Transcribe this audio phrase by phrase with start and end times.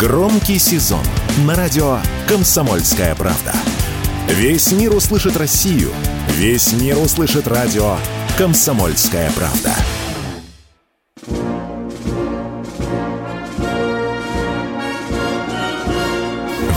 [0.00, 1.04] Громкий сезон
[1.44, 3.52] на радио «Комсомольская правда».
[4.28, 5.90] Весь мир услышит Россию.
[6.28, 7.98] Весь мир услышит радио
[8.38, 9.74] «Комсомольская правда».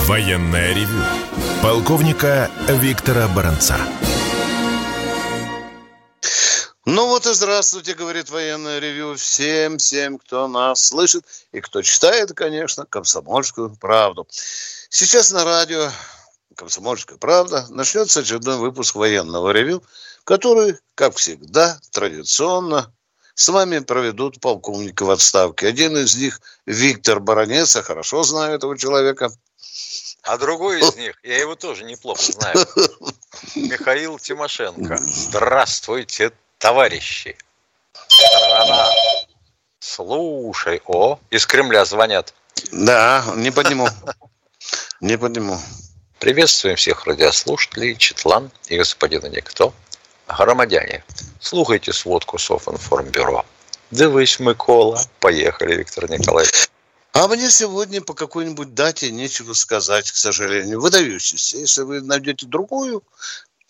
[0.05, 1.01] Военное ревю
[1.61, 3.77] полковника Виктора Баранца.
[6.95, 12.33] Ну вот и здравствуйте, говорит военное ревю всем, всем, кто нас слышит и кто читает,
[12.35, 14.27] конечно, комсомольскую правду.
[14.89, 15.89] Сейчас на радио
[16.55, 19.81] «Комсомольская правда» начнется очередной выпуск военного ревю,
[20.23, 22.93] который, как всегда, традиционно
[23.33, 25.65] с вами проведут полковники в отставке.
[25.65, 29.31] Один из них Виктор Баранец, я хорошо знаю этого человека.
[30.21, 32.55] А другой из них, я его тоже неплохо знаю,
[33.55, 34.97] Михаил Тимошенко.
[35.01, 36.31] Здравствуйте,
[36.63, 37.35] товарищи.
[38.07, 38.89] Страна.
[39.79, 42.33] Слушай, о, из Кремля звонят.
[42.71, 43.89] Да, не подниму.
[45.01, 45.59] Не подниму.
[46.19, 49.73] Приветствуем всех радиослушателей, Четлан и господина Никто.
[50.25, 51.03] Громадяне,
[51.41, 53.45] слухайте сводку Софинформбюро.
[53.91, 55.01] Дивись, Микола.
[55.19, 56.69] Поехали, Виктор Николаевич.
[57.11, 60.79] А мне сегодня по какой-нибудь дате нечего сказать, к сожалению.
[60.79, 61.57] Выдающийся.
[61.57, 63.03] Если вы найдете другую,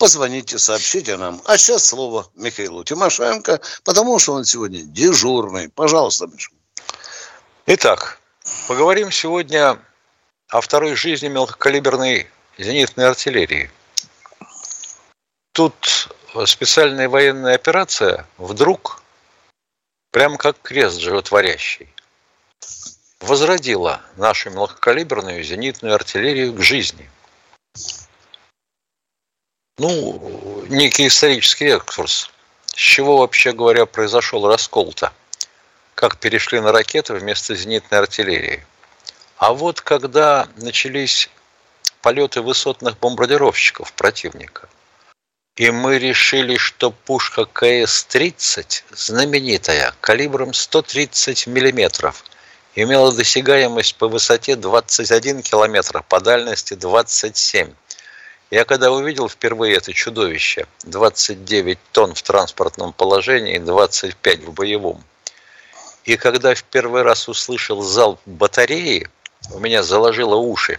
[0.04, 1.40] позвоните, сообщите нам.
[1.46, 5.70] А сейчас слово Михаилу Тимошенко, потому что он сегодня дежурный.
[5.70, 6.50] Пожалуйста, Миша.
[7.64, 8.20] Итак,
[8.68, 9.78] поговорим сегодня
[10.50, 13.70] о второй жизни мелкокалиберной зенитной артиллерии.
[15.52, 16.10] Тут
[16.44, 19.02] специальная военная операция вдруг,
[20.10, 21.88] прям как крест животворящий,
[23.20, 27.08] возродила нашу мелкокалиберную зенитную артиллерию к жизни.
[29.76, 32.30] Ну, некий исторический экскурс.
[32.66, 35.12] С чего, вообще говоря, произошел раскол-то?
[35.96, 38.64] Как перешли на ракеты вместо зенитной артиллерии?
[39.36, 41.28] А вот когда начались
[42.02, 44.68] полеты высотных бомбардировщиков противника,
[45.56, 52.24] и мы решили, что пушка КС-30, знаменитая, калибром 130 миллиметров,
[52.76, 57.72] имела досягаемость по высоте 21 километр, по дальности 27.
[58.54, 65.02] Я когда увидел впервые это чудовище, 29 тонн в транспортном положении, 25 в боевом,
[66.04, 69.08] и когда в первый раз услышал залп батареи,
[69.50, 70.78] у меня заложило уши,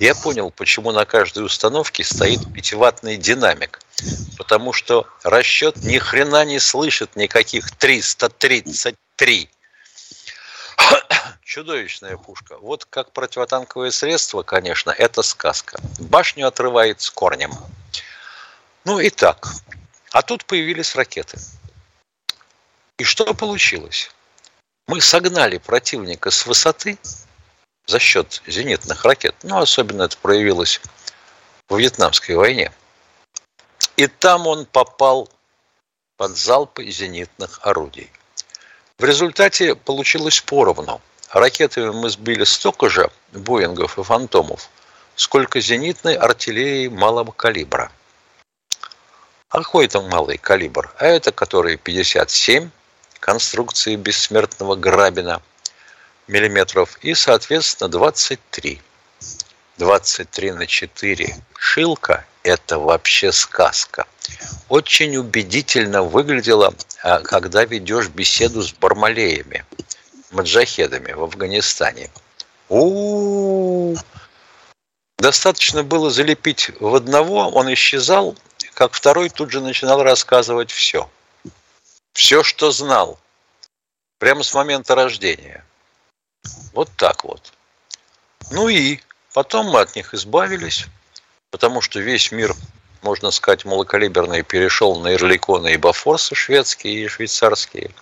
[0.00, 3.78] я понял, почему на каждой установке стоит пятиваттный динамик.
[4.36, 9.48] Потому что расчет ни хрена не слышит никаких 333.
[11.44, 12.56] Чудовищная пушка.
[12.58, 15.80] Вот как противотанковое средство, конечно, это сказка.
[15.98, 17.52] Башню отрывает с корнем.
[18.84, 19.48] Ну и так.
[20.12, 21.38] А тут появились ракеты.
[22.98, 24.10] И что получилось?
[24.86, 26.98] Мы согнали противника с высоты
[27.86, 29.34] за счет зенитных ракет.
[29.42, 30.80] Ну, особенно это проявилось
[31.68, 32.72] в Вьетнамской войне.
[33.96, 35.28] И там он попал
[36.16, 38.10] под залпы зенитных орудий.
[38.98, 41.00] В результате получилось поровну.
[41.32, 44.68] Ракетами мы сбили столько же Боингов и Фантомов,
[45.16, 47.90] сколько зенитной артиллерии малого калибра.
[49.48, 50.92] А какой там малый калибр?
[50.98, 52.70] А это который 57
[53.18, 55.40] конструкции бессмертного Грабина
[56.28, 58.82] миллиметров и, соответственно, 23.
[59.78, 61.36] 23 на 4.
[61.56, 64.06] Шилка– это вообще сказка.
[64.68, 69.64] Очень убедительно выглядело, а, когда ведешь беседу с бармалеями,
[70.32, 72.10] маджахедами в Афганистане.
[72.68, 74.04] У, -у, -у
[75.22, 78.36] Достаточно было залепить в одного, он исчезал,
[78.74, 81.08] как второй тут же начинал рассказывать все.
[82.12, 83.20] Все, что знал.
[84.18, 85.64] Прямо с момента рождения.
[86.72, 87.52] Вот так вот.
[88.50, 88.98] Ну и
[89.32, 90.86] потом мы от них избавились,
[91.52, 92.52] потому что весь мир,
[93.02, 97.92] можно сказать, малокалиберный перешел на Эрликоны и Бафорсы шведские и швейцарские.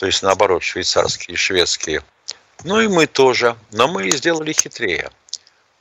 [0.00, 2.02] То есть, наоборот, швейцарские и шведские.
[2.64, 3.54] Ну и мы тоже.
[3.70, 5.10] Но мы сделали хитрее.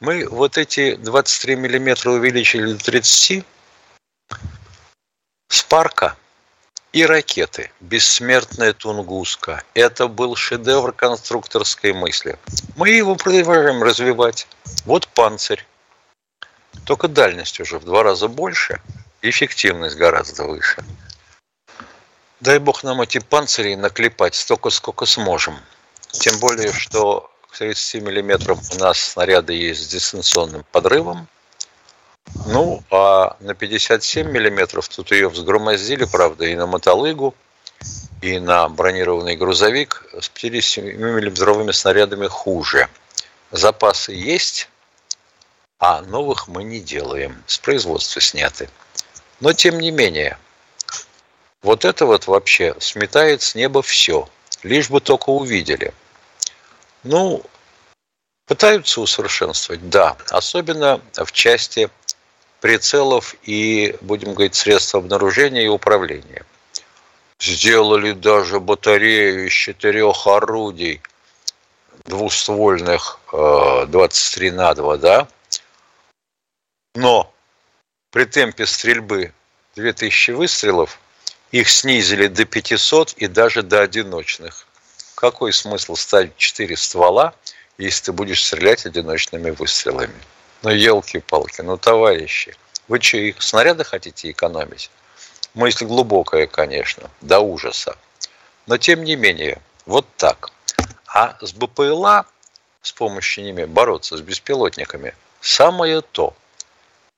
[0.01, 3.45] Мы вот эти 23 миллиметра увеличили до 30
[5.47, 6.17] с парка–
[6.91, 7.71] и ракеты.
[7.79, 9.63] Бессмертная Тунгуска.
[9.73, 12.37] Это был шедевр конструкторской мысли.
[12.75, 14.47] Мы его продолжаем развивать.
[14.85, 15.65] Вот панцирь.
[16.85, 18.81] Только дальность уже в два раза больше,
[19.21, 20.83] эффективность гораздо выше.
[22.39, 25.59] Дай бог нам эти панцири наклепать столько, сколько сможем.
[26.11, 31.27] Тем более, что к 30 миллиметрам у нас снаряды есть с дистанционным подрывом–
[32.45, 37.35] ну, а на 57 миллиметров тут ее взгромоздили, правда, и на мотолыгу,
[38.21, 42.87] и на бронированный грузовик с 57 миллиметровыми снарядами хуже.
[43.51, 44.69] запасы есть,
[45.79, 47.41] а новых мы не делаем.
[47.47, 48.69] С производства сняты.
[49.39, 50.37] Но тем не менее,
[51.61, 54.29] вот это вот вообще сметает с неба все.
[54.63, 55.93] Лишь бы только увидели.
[57.03, 57.43] Ну,
[58.45, 60.17] пытаются усовершенствовать, да.
[60.29, 61.89] Особенно в части
[62.61, 66.45] прицелов и, будем говорить, средств обнаружения и управления.
[67.39, 71.01] Сделали даже батарею из четырех орудий
[72.05, 75.27] двуствольных 23 э, на 2, да?
[76.95, 77.31] Но
[78.11, 79.33] при темпе стрельбы
[79.75, 80.99] 2000 выстрелов
[81.51, 84.67] их снизили до 500 и даже до одиночных.
[85.15, 87.33] Какой смысл ставить 4 ствола,
[87.77, 90.13] если ты будешь стрелять одиночными выстрелами?
[90.61, 92.55] Ну, елки-палки, ну, товарищи,
[92.87, 94.91] вы что, их снаряды хотите экономить?
[95.53, 97.95] Мысль глубокая, конечно, до ужаса.
[98.67, 100.51] Но, тем не менее, вот так.
[101.07, 102.25] А с БПЛА,
[102.81, 106.35] с помощью ними бороться, с беспилотниками, самое то.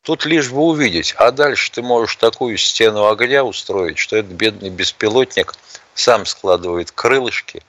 [0.03, 4.69] Тут лишь бы увидеть, а дальше ты можешь такую стену огня устроить, что этот бедный
[4.69, 5.53] беспилотник
[5.93, 7.61] сам складывает крылышки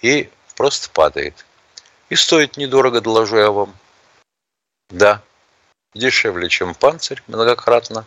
[0.00, 1.44] и просто падает.
[2.10, 3.74] И стоит недорого, доложу я вам.
[4.90, 5.20] Да,
[5.94, 8.04] дешевле, чем панцирь многократно,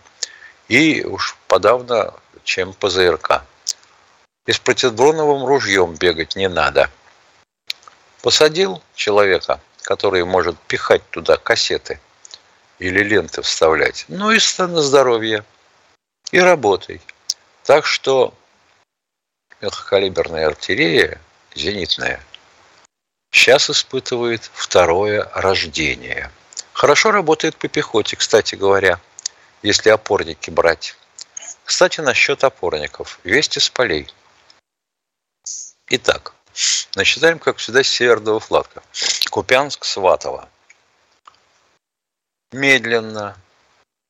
[0.70, 2.14] и уж подавно,
[2.46, 3.44] чем ПЗРК.
[4.46, 6.90] И с противодроновым ружьем бегать не надо.
[8.22, 12.00] Посадил человека, который может пихать туда кассеты
[12.80, 15.44] или ленты вставлять, ну и на здоровье,
[16.32, 17.02] и работай.
[17.64, 18.34] Так что
[19.62, 21.20] мелкокалиберная артиллерия,
[21.56, 22.24] зенитная,
[23.32, 26.32] сейчас испытывает второе рождение–
[26.78, 29.00] Хорошо работает по пехоте, кстати говоря,
[29.64, 30.96] если опорники брать.
[31.66, 33.20] Кстати, насчет опорников.
[33.24, 34.14] Вести с полей.
[35.90, 36.36] Итак,
[36.94, 38.84] начинаем, как всегда, с северного флага.
[39.32, 40.48] Купянск, Сватово.
[42.52, 43.36] Медленно.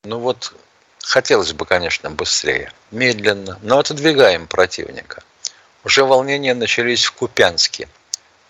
[0.04, 0.54] Ну вот,
[1.02, 2.72] хотелось бы, конечно, быстрее.
[2.90, 3.58] Медленно.
[3.62, 5.22] Но отодвигаем противника.
[5.84, 7.88] Уже волнения начались в Купянске.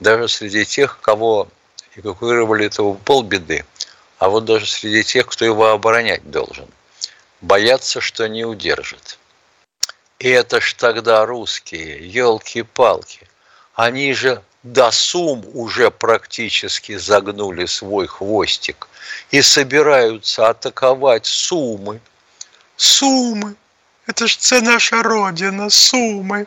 [0.00, 1.48] Даже среди тех, кого
[1.96, 3.64] эвакуировали, этого полбеды
[4.18, 6.68] а вот даже среди тех, кто его оборонять должен.
[7.40, 9.18] Боятся, что не удержит.
[10.18, 13.28] И это ж тогда русские, елки-палки.
[13.74, 18.88] Они же до Сум уже практически загнули свой хвостик
[19.30, 22.00] и собираются атаковать Сумы.
[22.76, 23.54] Сумы!
[24.06, 26.46] Это ж це наша родина, Сумы!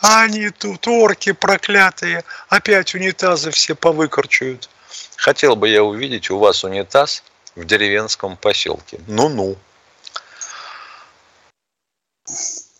[0.00, 4.68] А они тут, орки проклятые, опять унитазы все повыкорчуют.
[5.16, 7.22] Хотел бы я увидеть у вас унитаз
[7.54, 9.00] в деревенском поселке.
[9.06, 9.56] Ну-ну.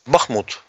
[0.06, 0.62] Бахмут.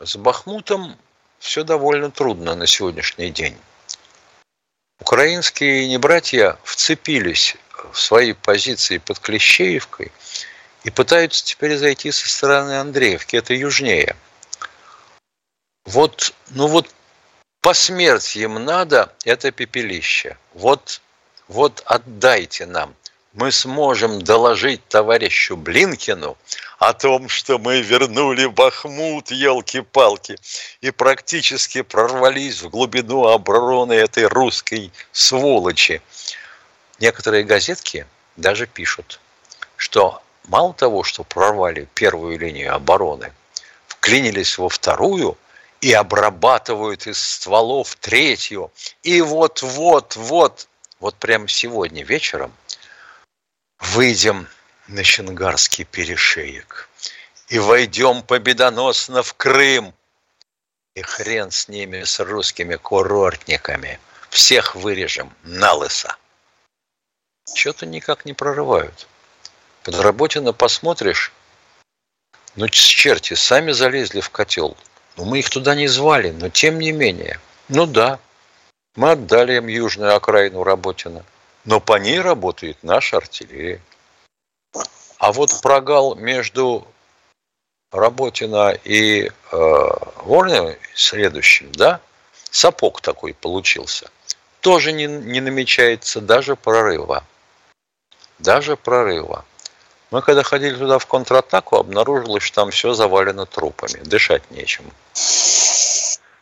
[0.00, 0.96] С Бахмутом
[1.40, 3.56] все довольно трудно на сегодняшний день.
[5.00, 7.56] Украинские небратья вцепились
[7.92, 10.12] в свои позиции под Клещеевкой
[10.84, 14.14] и пытаются теперь зайти со стороны Андреевки, это южнее.
[15.86, 16.94] Вот, ну вот
[17.62, 20.36] по смерти им надо это пепелище.
[20.54, 21.00] Вот,
[21.48, 22.94] вот отдайте нам.
[23.32, 26.36] Мы сможем доложить товарищу Блинкину
[26.78, 30.36] о том, что мы вернули Бахмут, елки-палки,
[30.80, 36.02] и практически прорвались в глубину обороны этой русской сволочи.
[36.98, 38.04] Некоторые газетки
[38.36, 39.20] даже пишут,
[39.76, 43.32] что мало того, что прорвали первую линию обороны,
[43.86, 45.38] вклинились во вторую–
[45.80, 48.70] и обрабатывают из стволов третью.
[49.02, 50.68] И вот-вот-вот,
[51.00, 52.52] вот прямо сегодня вечером
[53.80, 54.48] выйдем
[54.88, 56.88] на Шенгарский перешеек
[57.48, 59.94] и войдем победоносно в Крым.
[60.94, 64.00] И хрен с ними, с русскими курортниками.
[64.28, 66.16] Всех вырежем на лысо.
[67.54, 69.06] Что-то никак не прорывают.
[69.84, 71.32] Под Работина посмотришь,
[72.56, 74.76] ну, черти, сами залезли в котел–
[75.20, 77.38] ну, мы их туда не звали, но тем не менее.
[77.68, 78.18] Ну да,
[78.96, 81.24] мы отдали им южную окраину Работина,
[81.64, 83.80] но по ней работает наша артиллерия.
[85.18, 86.86] А вот прогал между
[87.92, 92.00] Работина и э, Воронина следующим, да,
[92.50, 94.10] сапог такой получился,
[94.60, 97.24] тоже не, не намечается даже прорыва.
[98.38, 99.44] Даже прорыва.
[100.10, 104.00] Мы когда ходили туда в контратаку, обнаружилось, что там все завалено трупами.
[104.02, 104.84] Дышать нечем.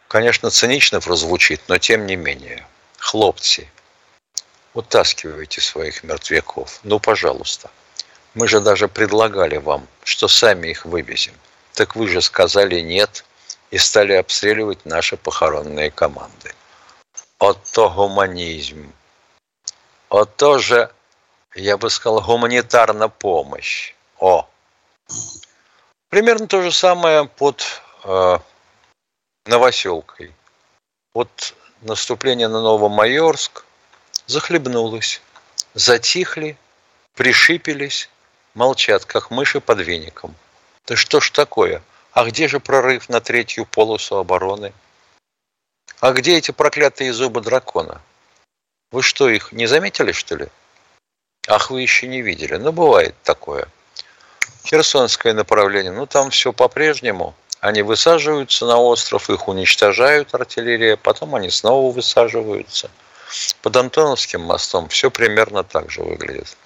[0.07, 2.67] Конечно, цинично прозвучит, но тем не менее.
[2.99, 3.69] Хлопцы,
[4.75, 6.81] утаскивайте своих мертвяков.
[6.83, 7.71] Ну, пожалуйста.
[8.35, 11.35] Мы же даже предлагали вам, что сами их вывезем.
[11.75, 13.25] Так вы же сказали нет
[13.71, 16.55] и стали обстреливать наши похоронные команды.
[17.39, 18.93] Ото гуманизм.
[20.11, 20.91] вот тоже,
[21.55, 23.95] я бы сказал, гуманитарная помощь.
[24.19, 24.49] О!
[26.09, 27.65] Примерно то же самое под
[28.05, 28.39] э,
[29.47, 30.35] Новоселкой.
[31.15, 33.65] Вот наступление на Новомайорск
[34.29, 35.21] захлебнулось.
[35.75, 36.57] Затихли,
[37.15, 38.09] пришипелись,
[38.55, 40.35] молчат, как мыши под веником.
[40.87, 41.83] Да что ж такое?
[42.13, 44.73] А где же прорыв на третью полосу обороны?
[46.01, 48.01] А где эти проклятые зубы дракона?
[48.93, 50.49] Вы что, их не заметили, что ли?
[51.49, 52.57] Ах, вы еще не видели.
[52.57, 53.69] Ну, бывает такое.
[54.65, 57.35] Херсонское направление, ну, там все по-прежнему.
[57.61, 62.91] Они высаживаются на остров, их уничтожают артиллерия, потом они снова высаживаются.
[63.63, 66.57] Под Антоновским мостом все примерно так же выглядит.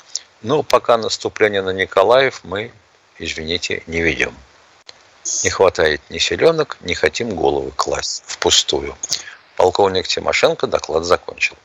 [0.42, 2.73] Но пока наступление на Николаев мы,
[3.19, 4.35] извините, не ведем.
[5.45, 8.97] Не хватает ни селенок, не хотим головы класть впустую.
[9.57, 11.57] Полковник Тимошенко доклад закончил.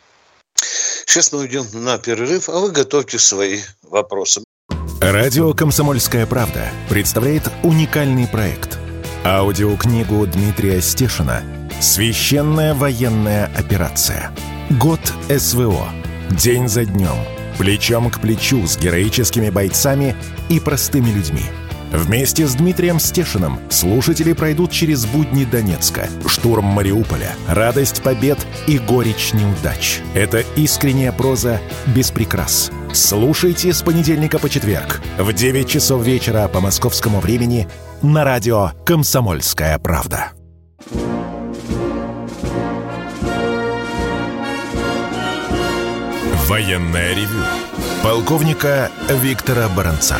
[1.05, 4.43] Сейчас мы уйдем на перерыв, а вы готовьте свои вопросы.
[4.99, 8.77] Радио «Комсомольская правда» представляет уникальный проект.
[9.23, 11.43] Аудиокнигу Дмитрия Стешина
[11.79, 14.31] «Священная военная операция.
[14.71, 15.87] Год СВО.
[16.31, 17.15] День за днем.
[17.57, 20.15] Плечом к плечу с героическими бойцами
[20.49, 21.43] и простыми людьми».
[21.93, 29.31] Вместе с Дмитрием Стешиным слушатели пройдут через будни Донецка, штурм Мариуполя, радость побед и горечь
[29.31, 30.01] неудач.
[30.13, 31.61] Это искренняя проза
[31.95, 32.69] без прикрас.
[32.91, 37.69] Слушайте с понедельника по четверг в 9 часов вечера по московскому времени
[38.01, 40.36] на радио «Комсомольская правда».
[46.47, 47.43] Военная ревю.
[48.01, 50.17] Полковника Виктора Баранца.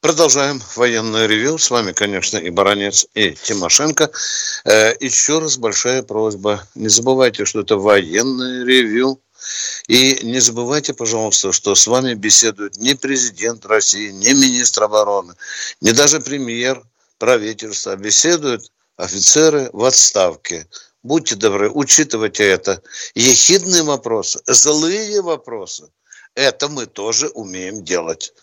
[0.00, 1.56] Продолжаем военное ревю.
[1.56, 4.10] С вами, конечно, и Баранец, и Тимошенко.
[4.64, 6.66] Э, еще раз большая просьба.
[6.74, 9.20] Не забывайте, что это военное ревю.
[9.86, 15.34] И не забывайте, пожалуйста, что с вами беседует не президент России, не министр обороны,
[15.80, 16.82] не даже премьер
[17.18, 17.94] правительства.
[17.94, 20.66] Беседуют офицеры в отставке.
[21.08, 22.82] Будьте добры, учитывайте это.
[23.14, 25.90] Ехидные вопросы, злые вопросы.
[26.34, 28.34] Это мы тоже умеем делать.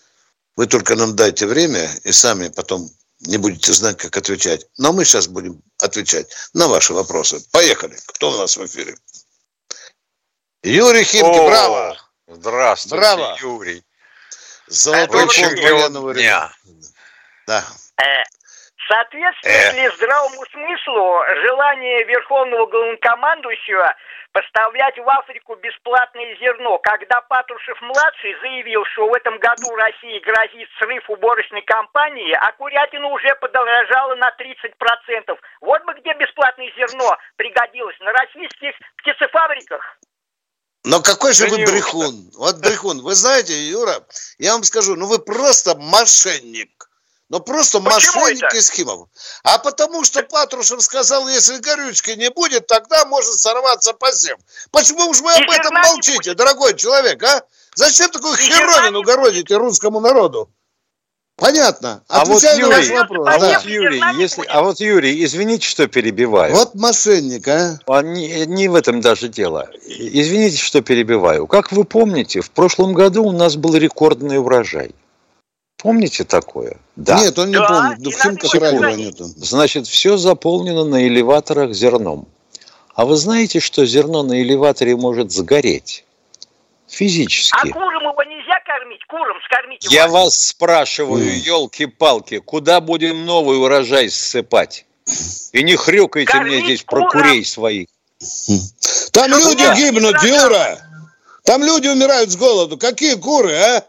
[0.55, 4.65] Вы только нам дайте время и сами потом не будете знать, как отвечать.
[4.79, 7.39] Но мы сейчас будем отвечать на ваши вопросы.
[7.51, 8.00] Поехали.
[8.07, 8.98] Кто у нас в эфире?
[10.63, 11.98] Юрий Химки, О, браво!
[12.27, 13.38] Здравствуйте, браво.
[13.41, 13.84] Юрий.
[14.67, 16.51] Золотой фонд военного дня.
[17.45, 17.63] Да.
[18.86, 23.96] Э, соответствует ли здравому смыслу желание Верховного Главнокомандующего
[24.32, 31.10] поставлять в Африку бесплатное зерно, когда Патрушев-младший заявил, что в этом году России грозит срыв
[31.10, 35.38] уборочной кампании, а курятина уже подорожала на 30%.
[35.62, 39.98] Вот бы где бесплатное зерно пригодилось, на российских птицефабриках.
[40.84, 42.30] Но какой же вы брехун?
[42.38, 43.01] Вот брехун.
[43.01, 43.96] Вы знаете, Юра,
[44.38, 46.89] я вам скажу, ну вы просто мошенник.
[47.29, 48.58] Ну просто Почему мошенник это?
[48.58, 49.10] из Химов.
[49.44, 54.38] А потому что Патрушев сказал, если горючки не будет, тогда может сорваться посев.
[54.72, 57.44] Почему же вы об этом молчите, дорогой человек, а?
[57.74, 60.50] Зачем такую херовину городите русскому народу?
[61.38, 62.01] Понятно.
[62.08, 63.27] А вот Юрий, вопрос.
[63.29, 63.60] А да.
[63.60, 66.55] вот Юрий, если, а вот Юрий, извините, что перебиваю.
[66.55, 67.77] Вот мошенник, а?
[67.88, 69.70] а не, не в этом даже дело.
[69.86, 71.46] Извините, что перебиваю.
[71.48, 74.96] Как вы помните, в прошлом году у нас был рекордный урожай.
[75.86, 76.77] Помните такое?
[76.96, 77.20] Да.
[77.20, 78.00] Нет, он не да, помнит.
[78.00, 79.25] Ну, в Химках радио нету.
[79.25, 82.27] Значит, все заполнено на элеваторах зерном.
[82.96, 86.04] А вы знаете, что зерно на элеваторе может сгореть?
[86.88, 87.70] Физически.
[87.70, 89.01] А курам его нельзя кормить?
[89.08, 89.94] Курам скормить его?
[89.94, 94.88] Я вас спрашиваю, елки-палки, куда будем новый урожай ссыпать?
[95.51, 97.12] И не хрюкайте кормить мне здесь курам.
[97.12, 97.89] про курей своих.
[99.12, 100.80] Там Что люди гибнут, Юра!
[101.44, 102.75] Там люди умирают с голоду.
[102.75, 103.86] Какие куры, а?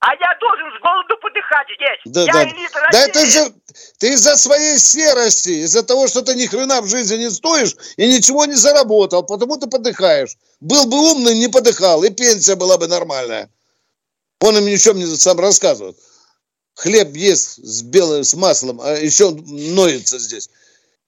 [0.00, 2.12] А я должен с голоду подыхать здесь.
[2.12, 2.90] Да, я да.
[2.92, 3.52] да это же
[3.98, 8.06] ты из-за своей серости, из-за того, что ты ни хрена в жизни не стоишь и
[8.06, 10.36] ничего не заработал, потому ты подыхаешь.
[10.60, 13.50] Был бы умный, не подыхал, и пенсия была бы нормальная.
[14.40, 15.96] Он им ничего не сам рассказывает.
[16.74, 20.48] Хлеб ест с белым, с маслом, а еще ноется здесь.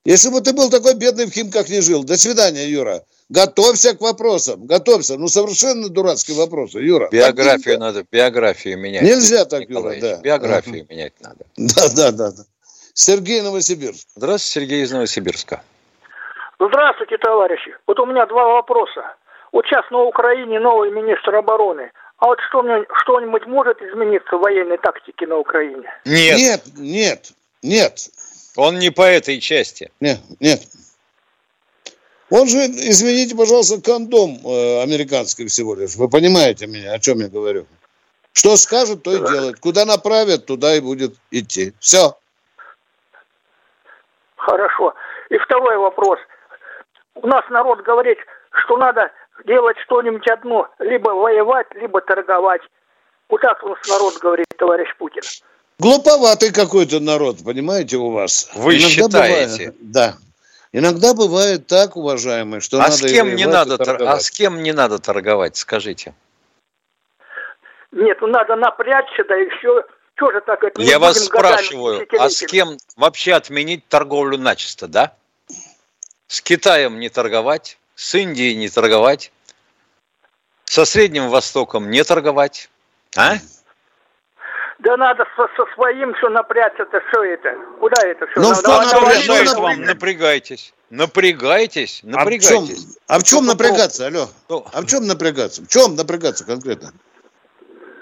[0.05, 2.03] Если бы ты был такой бедный в Химках не жил.
[2.03, 3.05] До свидания, Юра.
[3.31, 5.17] Готовься к вопросам, готовься.
[5.17, 7.09] Ну, совершенно дурацкие вопросы, Юра.
[7.13, 9.03] Биографию так надо, биографию менять.
[9.03, 10.21] Нельзя так, Юра, да.
[10.21, 11.47] Биографию менять надо.
[11.57, 12.43] Да, да, да, да.
[12.93, 14.09] Сергей Новосибирск.
[14.17, 15.63] Здравствуйте, Сергей из Новосибирска.
[16.59, 17.71] Здравствуйте, товарищи.
[17.87, 19.15] Вот у меня два вопроса.
[19.53, 21.93] Вот сейчас на Украине новый министр обороны.
[22.19, 22.63] А вот что
[23.03, 25.89] что-нибудь может измениться в военной тактике на Украине?
[26.05, 26.37] Нет.
[26.37, 27.33] Нет, нет,
[27.63, 28.09] нет.
[28.57, 29.93] Он не по этой части.
[30.01, 30.61] Нет, нет.
[32.31, 35.97] Он же, извините, пожалуйста, кондом э, американский всего лишь.
[35.97, 37.67] Вы понимаете меня, о чем я говорю?
[38.33, 39.59] Что скажут, то и делают.
[39.59, 41.73] Куда направят, туда и будет идти.
[41.81, 42.17] Все.
[44.37, 44.95] Хорошо.
[45.29, 46.19] И второй вопрос.
[47.17, 48.19] У нас народ говорит,
[48.65, 49.11] что надо
[49.45, 50.69] делать что-нибудь одно.
[50.79, 52.63] Либо воевать, либо торговать.
[53.29, 55.23] Вот так у нас народ говорит, товарищ Путин.
[55.81, 58.51] Глуповатый какой-то народ, понимаете, у вас.
[58.55, 59.73] Вы Иногда считаете?
[59.73, 60.15] Бывает, да.
[60.73, 62.93] Иногда бывает так, уважаемые, что а надо...
[62.93, 64.17] С кем не надо торговать.
[64.17, 66.15] А с кем не надо торговать, скажите?
[67.91, 69.83] Нет, ну надо напрячься, да и все.
[70.15, 70.63] Что же так?
[70.63, 75.15] Это Я вас спрашиваю, а с кем вообще отменить торговлю начисто, да?
[76.29, 79.33] С Китаем не торговать, с Индией не торговать,
[80.67, 82.71] со Средним Востоком не торговать,
[83.17, 83.39] а?
[84.81, 87.55] Да надо со, со своим все напрячься-то, что это?
[87.81, 88.41] Куда это все?
[88.41, 89.83] Ну, надо, что напрягает вам?
[89.83, 90.75] Напрягайтесь.
[90.89, 92.99] Напрягайтесь, напрягайтесь.
[93.07, 94.29] А в чем, а в чем напрягаться, алло?
[94.73, 95.63] А в чем напрягаться?
[95.63, 96.93] В чем напрягаться конкретно?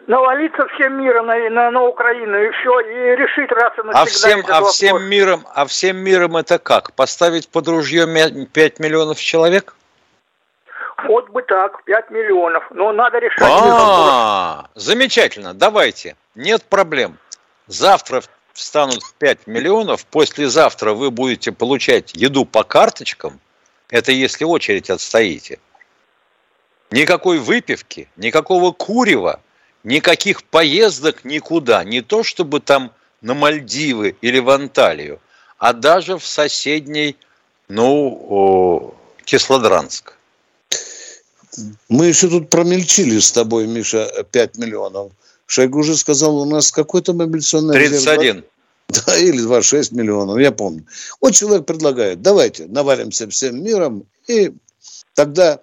[0.09, 4.07] навалиться всем миром на, на, на Украину и все, и решить раз и навсегда а
[4.07, 4.75] всем, этот а вопрос.
[4.75, 6.95] всем миром, а всем миром это как?
[6.95, 9.75] Поставить под ружье 5 миллионов человек?
[11.05, 12.65] Вот бы так, 5 миллионов.
[12.71, 13.41] Но надо решать.
[13.43, 16.17] А, замечательно, давайте.
[16.35, 17.19] Нет проблем.
[17.67, 23.39] Завтра станут 5 миллионов, послезавтра вы будете получать еду по карточкам.
[23.91, 25.61] Это если очередь отстоите.
[26.91, 29.41] Никакой выпивки, никакого курева,
[29.85, 31.85] никаких поездок никуда.
[31.85, 32.91] Не то, чтобы там
[33.21, 35.21] на Мальдивы или в Анталию,
[35.59, 37.17] а даже в соседний,
[37.69, 40.18] ну, Кислодранск.
[41.89, 45.13] Мы еще тут промельчили с тобой, Миша, 5 миллионов.
[45.47, 48.21] Шойгу уже сказал, у нас какой-то мобилизационный 31.
[48.21, 48.45] Резерв,
[48.89, 50.87] да, или 26 миллионов, я помню.
[51.21, 54.53] Вот человек предлагает, давайте навалимся всем миром, и
[55.15, 55.61] тогда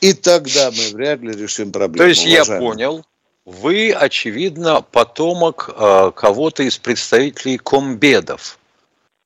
[0.00, 2.04] и тогда мы вряд ли решим проблему.
[2.04, 2.54] То есть уважаемый.
[2.54, 3.04] я понял,
[3.46, 8.58] вы, очевидно, потомок э, кого-то из представителей комбедов,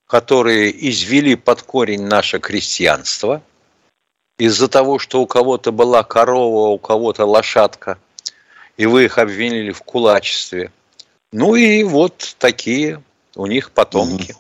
[0.07, 3.43] которые извели под корень наше крестьянство
[4.39, 7.99] из-за того, что у кого-то была корова, у кого-то лошадка,
[8.77, 10.71] и вы их обвинили в кулачестве.
[11.33, 13.03] Ну и вот такие
[13.35, 14.35] у них потомки.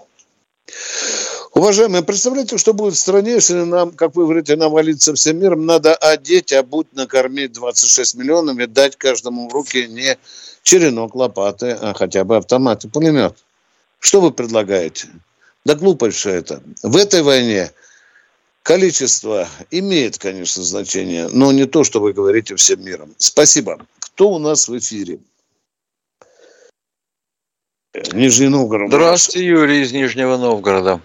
[1.52, 5.94] Уважаемые, представляете, что будет в стране, если нам, как вы говорите, навалиться всем миром, надо
[5.96, 10.16] одеть, обуть, накормить 26 миллионов и дать каждому в руки не
[10.62, 13.36] черенок лопаты, а хотя бы автомат и пулемет.
[13.98, 15.08] Что вы предлагаете?
[15.64, 16.62] Да глупость все это.
[16.82, 17.72] В этой войне
[18.68, 23.14] количество имеет, конечно, значение, но не то, что вы говорите всем миром.
[23.16, 23.78] Спасибо.
[23.98, 25.20] Кто у нас в эфире?
[28.12, 28.90] Нижний Новгород.
[28.90, 31.00] Здравствуйте, Юрий из Нижнего Новгорода.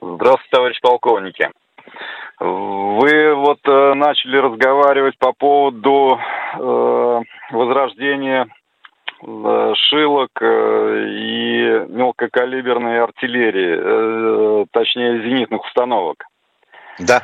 [0.00, 1.50] Здравствуйте, товарищ полковники.
[2.38, 6.20] Вы вот э, начали разговаривать по поводу
[6.54, 7.20] э,
[7.50, 8.46] возрождения
[9.20, 16.24] шилок э, и мелкокалиберной артиллерии, э, точнее зенитных установок.
[16.98, 17.22] Да.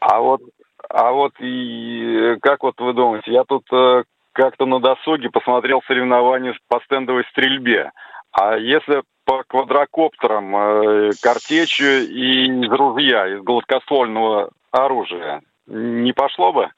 [0.00, 0.40] А вот,
[0.88, 6.54] а вот и как вот вы думаете, я тут э, как-то на досуге посмотрел соревнования
[6.68, 7.90] по стендовой стрельбе.
[8.32, 16.70] А если по квадрокоптерам, картечью и из ружья, из гладкоствольного оружия, не пошло бы?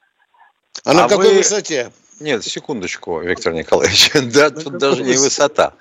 [0.83, 1.37] А, а на какой вы...
[1.37, 1.91] высоте?
[2.19, 4.11] Нет, секундочку, Виктор Николаевич.
[4.33, 5.73] да, тут даже не высота.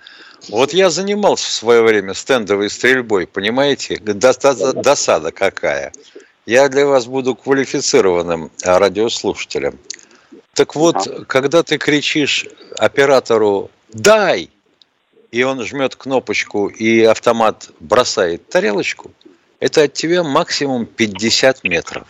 [0.48, 3.98] Вот я занимался в свое время стендовой стрельбой, понимаете?
[3.98, 5.92] Досада какая.
[6.44, 9.78] Я для вас буду квалифицированным радиослушателем.
[10.52, 14.50] Так вот, когда ты кричишь оператору «дай!»,
[15.30, 19.10] и он жмет кнопочку, и автомат бросает тарелочку,
[19.58, 22.06] это от тебя максимум 50 метров.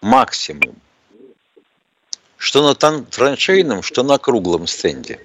[0.00, 0.76] Максимум.
[2.46, 5.18] Что на траншейном, что на круглом стенде.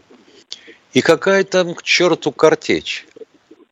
[0.91, 3.05] И какая там к черту картечь.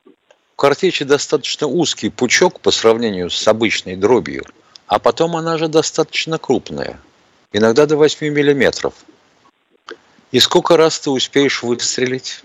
[0.06, 4.46] У картечи достаточно узкий пучок по сравнению с обычной дробью,
[4.86, 7.00] а потом она же достаточно крупная.
[7.52, 8.94] Иногда до 8 миллиметров.
[10.30, 12.44] И сколько раз ты успеешь выстрелить?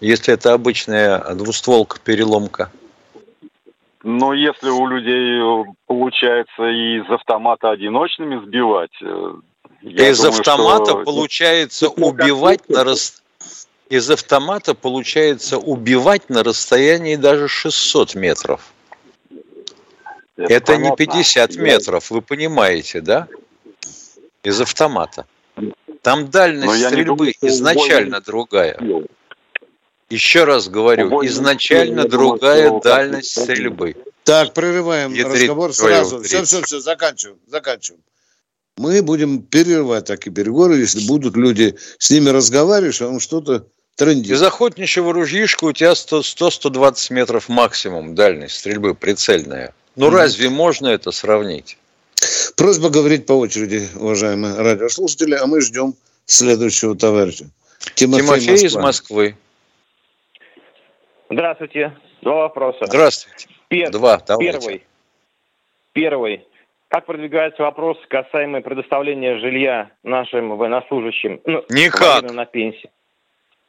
[0.00, 2.70] если это обычная двустволка-переломка?
[4.08, 8.92] Но если у людей э, получается из автомата одиночными сбивать...
[9.02, 9.34] Э,
[9.82, 11.02] из думаю, автомата что...
[11.02, 13.20] получается убивать на рас...
[13.88, 18.72] Из автомата получается убивать на расстоянии даже 600 метров.
[20.36, 23.26] Это, это не 50 метров, вы понимаете, да?
[24.44, 25.26] Из автомата.
[26.02, 28.78] Там дальность стрельбы думаю, изначально другая.
[30.08, 33.96] Еще раз говорю, изначально другая дальность стрельбы.
[34.24, 36.22] Так, прерываем разговор сразу.
[36.22, 38.02] Все, все, все, заканчиваем, заканчиваем.
[38.76, 43.66] Мы будем перерывать такие переговоры, если будут люди с ними разговаривать, а он что-то
[43.96, 44.30] трендит.
[44.30, 49.74] Из охотничьего ружьишка у тебя 100-120 метров максимум дальность стрельбы прицельная.
[49.96, 50.10] Ну, mm-hmm.
[50.10, 51.78] разве можно это сравнить?
[52.56, 55.94] Просьба говорить по очереди, уважаемые радиослушатели, а мы ждем
[56.26, 57.48] следующего товарища.
[57.94, 58.66] Тимофей, Тимофей Москва.
[58.66, 59.36] из Москвы.
[61.30, 61.96] Здравствуйте.
[62.22, 62.86] Два вопроса.
[62.86, 63.48] Здравствуйте.
[63.68, 63.90] Пер...
[63.90, 64.18] Два.
[64.26, 64.52] Давайте.
[64.52, 64.86] Первый.
[65.92, 66.46] Первый.
[66.88, 71.40] Как продвигается вопрос касаемый предоставления жилья нашим военнослужащим?
[71.44, 72.30] Ну, Никак.
[72.30, 72.90] На пенсии.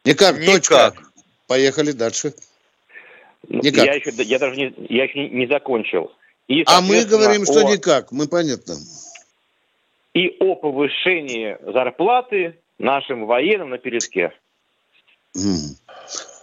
[0.05, 0.53] Никак, Никак.
[0.53, 0.93] точка.
[1.47, 2.33] Поехали дальше.
[3.47, 3.85] Ну, никак.
[3.85, 6.11] Я еще, я даже не, я еще не закончил.
[6.47, 7.71] И, а мы говорим, что о...
[7.71, 8.75] никак, мы понятно.
[10.13, 14.31] И о повышении зарплаты нашим военным на передке.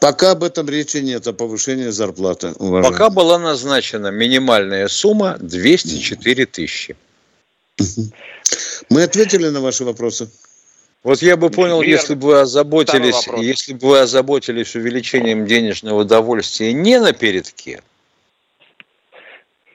[0.05, 2.53] Пока об этом речи нет, о повышении зарплаты.
[2.59, 2.93] Уважаемый.
[2.93, 6.95] Пока была назначена минимальная сумма 204 тысячи.
[8.91, 10.29] Мы ответили на ваши вопросы.
[11.05, 11.91] Вот я бы понял, Верно.
[11.91, 17.83] если бы вы озаботились, если бы вы озаботились увеличением денежного удовольствия не на передке,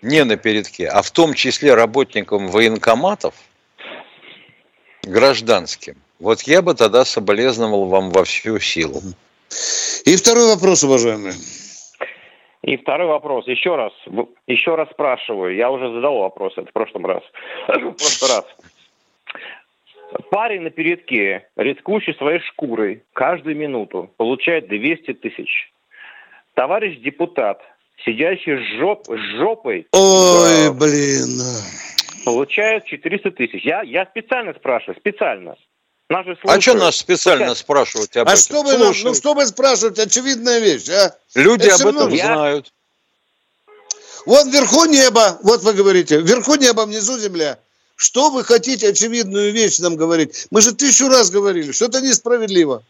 [0.03, 3.33] не на передке, а в том числе работникам военкоматов,
[5.01, 9.01] гражданским, вот я бы тогда соболезновал вам во всю силу.
[10.05, 11.33] И второй вопрос, уважаемый.
[12.61, 13.47] И второй вопрос.
[13.47, 13.93] Еще раз,
[14.47, 15.55] еще раз спрашиваю.
[15.55, 17.23] Я уже задал вопрос это в прошлом раз.
[17.67, 18.45] в прошлый раз.
[20.31, 25.71] Парень на передке, рискующий своей шкурой, каждую минуту получает 200 тысяч.
[26.55, 27.61] Товарищ депутат,
[28.03, 29.05] сидящий с, жоп,
[29.37, 29.87] жопой...
[29.91, 31.39] Ой, да, блин.
[32.25, 33.63] Получает 400 тысяч.
[33.63, 35.55] Я, я специально спрашиваю, специально.
[36.09, 38.43] Наши а что нас специально спрашивать об а этом?
[38.43, 40.03] Что вы нам, ну что вы спрашиваете?
[40.03, 41.15] Очевидная вещь, а?
[41.35, 42.25] Люди Это об этом я...
[42.25, 42.73] знают.
[44.25, 47.59] Вот вверху небо, вот вы говорите, вверху небо, внизу земля.
[47.95, 50.47] Что вы хотите очевидную вещь нам говорить?
[50.51, 52.83] Мы же тысячу раз говорили, что это несправедливо.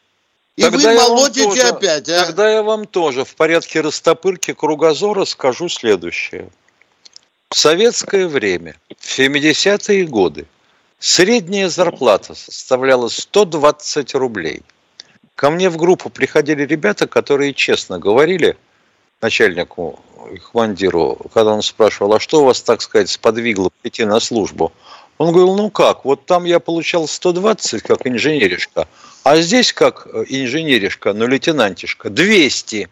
[0.56, 2.26] И тогда вы молотите тоже, опять, а?
[2.26, 6.50] Тогда я вам тоже в порядке растопырки кругозора скажу следующее.
[7.50, 10.46] В советское время, в 70-е годы,
[11.00, 14.64] Средняя зарплата составляла 120 рублей.
[15.36, 18.58] Ко мне в группу приходили ребята, которые честно говорили
[19.22, 24.20] начальнику и командиру, когда он спрашивал, а что у вас, так сказать, сподвигло пойти на
[24.20, 24.74] службу?
[25.18, 28.86] Он говорил, ну как, вот там я получал 120 как инженеришка,
[29.24, 32.90] а здесь как инженеришка, ну лейтенантишка, 200.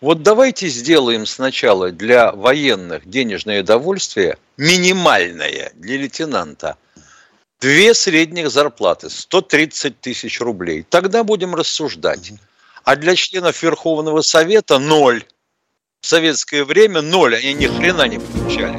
[0.00, 6.76] Вот давайте сделаем сначала для военных денежное удовольствие минимальное для лейтенанта–
[7.60, 10.82] Две средних зарплаты, 130 тысяч рублей.
[10.88, 12.32] Тогда будем рассуждать.
[12.84, 15.24] А для членов Верховного Совета ноль.
[16.00, 18.78] В советское время ноль, они ни хрена не получали.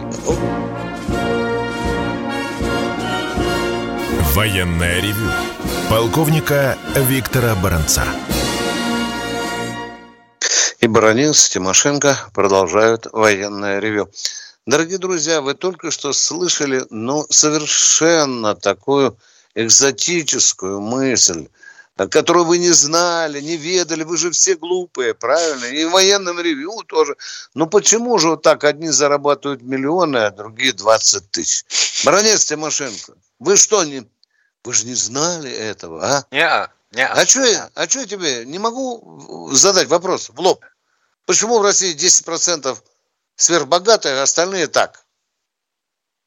[4.34, 5.30] Военная ревю.
[5.88, 8.04] Полковника Виктора Баранца.
[10.80, 14.10] И Баранец, Тимошенко продолжают военное ревю.
[14.68, 19.18] Дорогие друзья, вы только что слышали, ну, совершенно такую
[19.56, 21.48] экзотическую мысль,
[22.12, 25.66] которую вы не знали, не ведали, вы же все глупые, правильно?
[25.66, 27.16] И в военном ревью тоже.
[27.56, 31.66] Ну почему же вот так одни зарабатывают миллионы, а другие 20 тысяч?
[32.06, 34.08] Бронец Тимошенко, вы что, не,
[34.64, 36.26] вы же не знали этого, а?
[36.32, 37.08] Не, не.
[37.08, 40.64] А что я, а что я тебе не могу задать вопрос в лоб?
[41.26, 42.78] Почему в России 10%
[43.42, 45.04] сверхбогатые, а остальные так.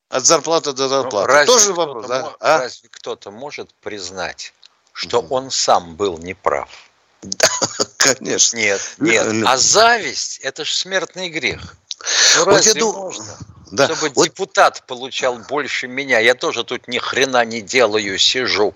[0.09, 1.29] От зарплаты до зарплаты.
[1.29, 2.35] Ну, разве Тоже вопрос, да?
[2.41, 2.59] А?
[2.59, 4.53] Разве кто-то может признать,
[4.93, 5.27] что mm.
[5.31, 6.69] он сам был неправ?
[7.23, 7.49] Да,
[7.97, 8.57] конечно.
[8.57, 9.27] Нет, нет.
[9.47, 11.77] А зависть– это же смертный грех.
[12.37, 12.97] Ну, разве вот дум...
[12.97, 13.39] можно?
[13.71, 13.87] Да.
[13.87, 14.27] Чтобы вот...
[14.27, 16.19] депутат получал больше меня.
[16.19, 18.75] Я тоже тут ни хрена не делаю, сижу.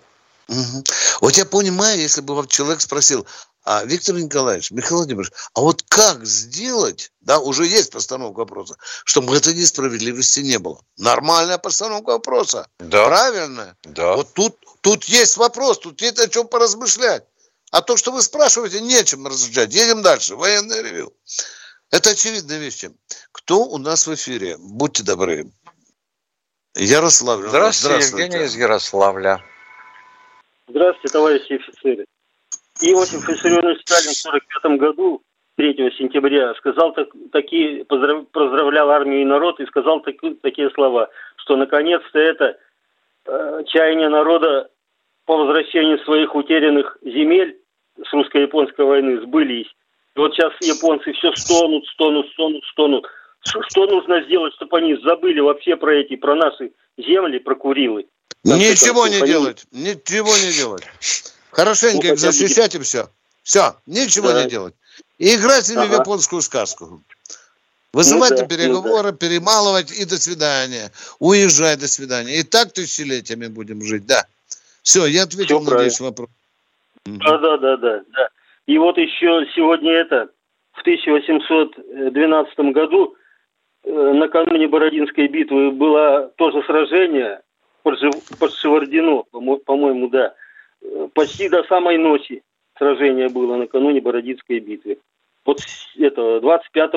[0.49, 0.85] Угу.
[1.21, 3.27] Вот я понимаю, если бы человек спросил,
[3.71, 9.37] а, Виктор Николаевич, Михаил Владимирович, а вот как сделать, да, уже есть постановка вопроса, чтобы
[9.37, 10.81] этой несправедливости не было?
[10.97, 12.67] Нормальная постановка вопроса.
[12.79, 13.05] Да.
[13.05, 13.77] Правильно?
[13.85, 14.17] Да.
[14.17, 17.25] Вот тут, тут есть вопрос, тут есть о чем поразмышлять.
[17.71, 19.75] А то, что вы спрашиваете, нечем размышлять.
[19.75, 20.35] Едем дальше.
[20.35, 21.13] Военное ревю.
[21.91, 22.91] Это очевидные вещи.
[23.33, 24.57] Кто у нас в эфире?
[24.59, 25.53] Будьте добры.
[26.75, 27.47] Ярославль.
[27.47, 28.25] Здравствуйте, Здравствуйте.
[28.25, 29.45] Евгений из Ярославля.
[30.69, 32.07] Здравствуйте, товарищи офицеры.
[32.81, 35.23] Иосиф Виссарионович Сталин в 1945 году,
[35.57, 41.09] 3 сентября, сказал так, такие, поздрав, поздравлял армию и народ и сказал так, такие слова,
[41.37, 42.57] что наконец-то это
[43.27, 44.71] э, чаяние народа
[45.27, 47.59] по возвращению своих утерянных земель
[48.03, 49.69] с русско-японской войны сбылись.
[50.15, 53.07] И вот сейчас японцы все стонут, стонут, стонут, стонут.
[53.43, 58.07] что нужно сделать, чтобы они забыли вообще про эти, про наши земли, про Курилы?
[58.45, 60.85] Ничего не делать, ничего не делать.
[61.59, 63.09] Хорошенько их защищать и все.
[63.43, 64.75] Все, ничего не делать.
[65.19, 67.03] И играть с ними в японскую сказку.
[67.93, 69.17] Вызывать ну, на переговоры, ну, да.
[69.17, 70.93] перемалывать и до свидания.
[71.19, 72.37] Уезжай, до свидания.
[72.39, 74.25] И так тысячелетиями будем жить, да.
[74.83, 76.29] Все, я ответил Все на весь вопрос.
[77.05, 78.29] Да, да, да, да, да.
[78.67, 80.29] И вот еще сегодня это,
[80.75, 83.17] в 1812 году,
[83.83, 87.41] э, накануне Бородинской битвы, было тоже сражение
[87.83, 89.25] под Шевардино,
[89.65, 90.35] по-моему, да.
[90.83, 92.43] Э, почти до самой ночи
[92.77, 94.99] сражение было накануне Бородинской битвы.
[95.45, 95.61] Вот
[95.97, 96.91] это 25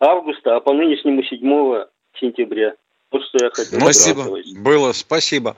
[0.00, 1.84] августа, а по нынешнему 7
[2.20, 2.74] сентября.
[3.10, 3.80] Вот что я хотел.
[3.80, 4.24] Спасибо.
[4.58, 5.56] Было, спасибо.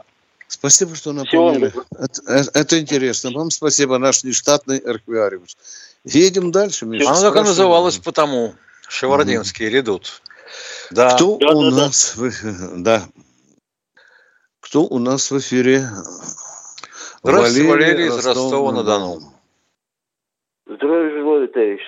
[0.48, 1.72] Спасибо, что напомнили.
[1.92, 3.30] Это, это, это интересно.
[3.30, 5.56] Вам спасибо, наш нештатный архивариус.
[6.04, 6.86] Едем дальше.
[6.86, 7.08] Миша.
[7.08, 8.54] Она так и называлась потому.
[8.88, 10.22] Шевардинский mm редут.
[10.90, 11.14] Да.
[11.14, 12.24] Кто да, у да, нас да.
[12.24, 12.82] В...
[12.82, 13.08] да.
[14.58, 15.86] Кто у нас в эфире?
[17.22, 19.20] Здравствуйте, Валерий, Валерий из Ростова-на-Дону.
[20.66, 21.80] Здравия желаю, товарищ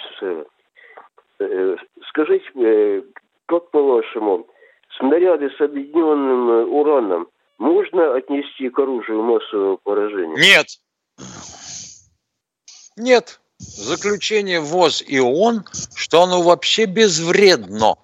[1.41, 1.77] Э,
[2.09, 3.03] скажите, э,
[3.47, 4.47] как по-вашему,
[4.99, 10.37] снаряды с объединенным э, ураном можно отнести к оружию массового поражения?
[10.37, 10.67] Нет.
[12.97, 13.41] Нет.
[13.59, 15.65] Заключение ВОЗ и ООН,
[15.95, 17.97] что оно вообще безвредно.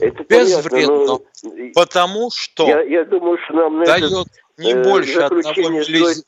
[0.00, 0.70] Это безвредно.
[0.70, 1.70] Понятно, но...
[1.74, 6.12] Потому что я, я думаю, что нам на дает этот, не больше одного миллизиметра.
[6.12, 6.24] Стоит,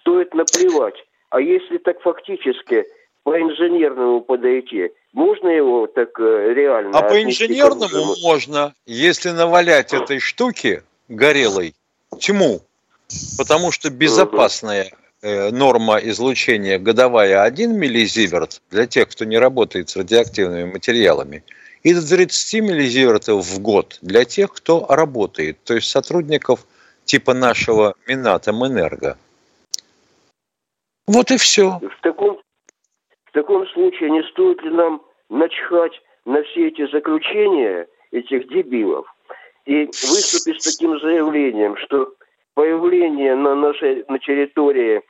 [0.00, 0.94] стоит наплевать.
[1.30, 2.84] А если так фактически
[3.22, 6.98] по инженерному подойти, можно его так э, реально?
[6.98, 11.74] А по инженерному можно, если навалять этой штуки горелой
[12.18, 12.62] тьму,
[13.38, 19.96] потому что безопасная э, норма излучения годовая 1 миллизиверт для тех, кто не работает с
[19.96, 21.44] радиоактивными материалами,
[21.82, 26.66] и до 30 миллизивертов в год для тех, кто работает, то есть сотрудников
[27.04, 29.16] типа нашего Минатомэнерго.
[31.06, 31.80] Вот и все.
[31.80, 32.40] В таком,
[33.24, 35.92] в таком случае не стоит ли нам начхать
[36.24, 39.06] на все эти заключения этих дебилов
[39.64, 42.12] и выступить с таким заявлением, что
[42.54, 45.02] появление на нашей на территории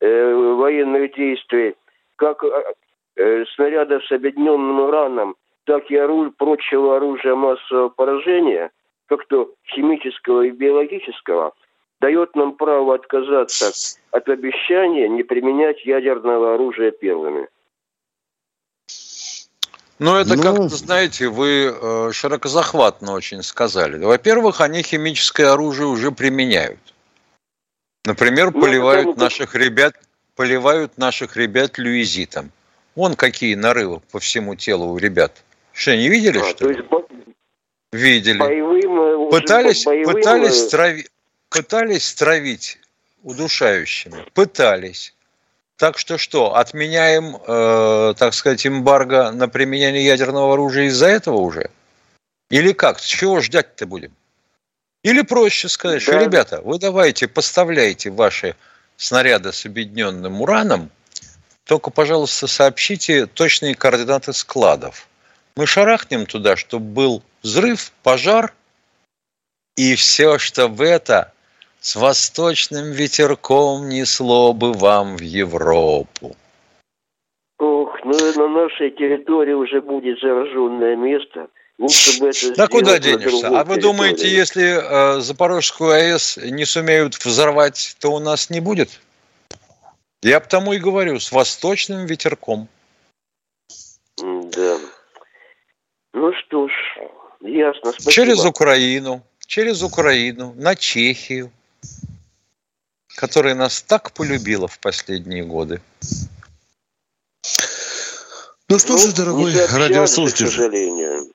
[0.00, 1.74] э, военных действий
[2.16, 8.70] как э, снарядов с объединенным ураном, так и оружие, прочего оружия массового поражения,
[9.06, 11.52] как то химического и биологического,
[12.00, 13.72] дает нам право отказаться
[14.10, 17.48] от обещания не применять ядерного оружия первыми.
[19.98, 20.42] Ну, это ну...
[20.42, 24.02] как-то, знаете, вы э, широкозахватно очень сказали.
[24.02, 26.80] Во-первых, они химическое оружие уже применяют.
[28.06, 29.24] Например, ну, поливают потому...
[29.24, 29.94] наших ребят,
[30.36, 32.50] поливают наших ребят люизитом.
[32.96, 35.44] Вон какие нарывы по всему телу у ребят.
[35.80, 36.84] Что, не видели, а, что ли?
[37.90, 38.36] Видели.
[38.36, 40.14] Боевым, э, пытались, боевым...
[40.14, 41.08] пытались, э, трави,
[41.48, 42.78] пытались травить
[43.22, 44.26] удушающими.
[44.34, 45.14] Пытались.
[45.78, 51.70] Так что что, отменяем, э, так сказать, эмбарго на применение ядерного оружия из-за этого уже?
[52.50, 53.00] Или как?
[53.00, 54.12] Чего ждать-то будем?
[55.02, 56.12] Или проще сказать, да.
[56.12, 58.54] что, ребята, вы давайте поставляйте ваши
[58.98, 60.90] снаряды с объединенным ураном,
[61.64, 65.06] только, пожалуйста, сообщите точные координаты складов.
[65.56, 68.54] Мы шарахнем туда, чтобы был взрыв, пожар,
[69.76, 71.32] и все, что в это
[71.80, 76.36] с восточным ветерком несло бы вам в Европу.
[77.58, 81.48] Ох, ну на нашей территории уже будет зараженное место.
[81.78, 83.48] Лучше бы это да куда денешься?
[83.48, 89.00] А вы думаете, если э, Запорожскую АЭС не сумеют взорвать, то у нас не будет?
[90.22, 92.68] Я потому и говорю, с восточным ветерком.
[94.18, 94.78] Да.
[96.12, 96.72] Ну что ж,
[97.40, 97.92] ясно.
[97.92, 98.12] Спасибо.
[98.12, 101.52] Через Украину, через Украину, на Чехию,
[103.16, 105.80] которая нас так полюбила в последние годы.
[108.68, 111.32] Ну что ну, же, дорогой радиослушатель, к сожалению.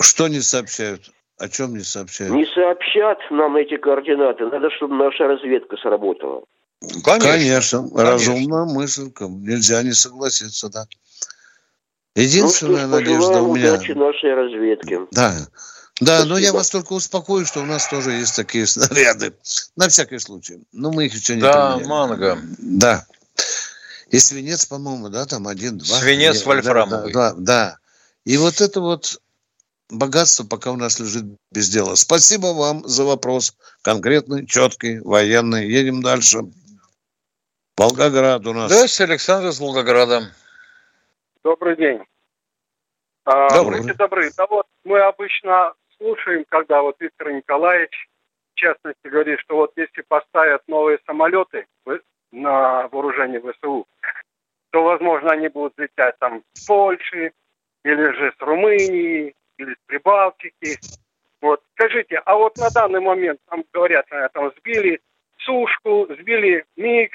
[0.00, 1.10] Что не сообщают?
[1.38, 2.32] О чем не сообщают?
[2.34, 4.46] Не сообщат нам эти координаты.
[4.46, 6.44] Надо, чтобы наша разведка сработала.
[7.04, 7.80] Конечно.
[7.82, 7.88] Конечно.
[7.94, 9.10] Разумная мысль.
[9.20, 10.86] Нельзя не согласиться, да.
[12.14, 13.74] Единственная ну, надежда у меня...
[13.74, 15.00] удачи нашей разведке.
[15.12, 15.46] Да.
[16.00, 16.34] Да, Спасибо.
[16.34, 19.34] но я вас только успокою, что у нас тоже есть такие снаряды.
[19.76, 20.58] На всякий случай.
[20.72, 21.88] Но мы их еще не Да, применяли.
[21.88, 22.38] манго.
[22.58, 23.06] Да.
[24.10, 25.98] И свинец, по-моему, да, там один-два.
[26.00, 27.12] Свинец Я, вольфрамовый.
[27.12, 27.78] Да, да, да.
[28.24, 29.20] И вот это вот
[29.88, 31.94] богатство пока у нас лежит без дела.
[31.94, 33.54] Спасибо вам за вопрос.
[33.82, 35.68] Конкретный, четкий, военный.
[35.70, 36.40] Едем дальше.
[37.76, 38.70] Волгоград у нас.
[38.70, 40.30] Да, Александр из Волгограда.
[41.44, 42.04] Добрый день.
[43.24, 43.80] А, Добрый.
[43.80, 44.30] Будьте добры.
[44.36, 48.08] Да вот мы обычно слушаем, когда вот Виктор Николаевич,
[48.54, 51.66] в частности, говорит, что вот если поставят новые самолеты
[52.30, 53.86] на вооружение ВСУ,
[54.70, 57.32] то, возможно, они будут летать там с Польши,
[57.84, 60.78] или же с Румынии, или с Прибалтики.
[61.40, 65.00] Вот, скажите, а вот на данный момент, там говорят, там сбили
[65.38, 67.12] сушку, сбили МиГ.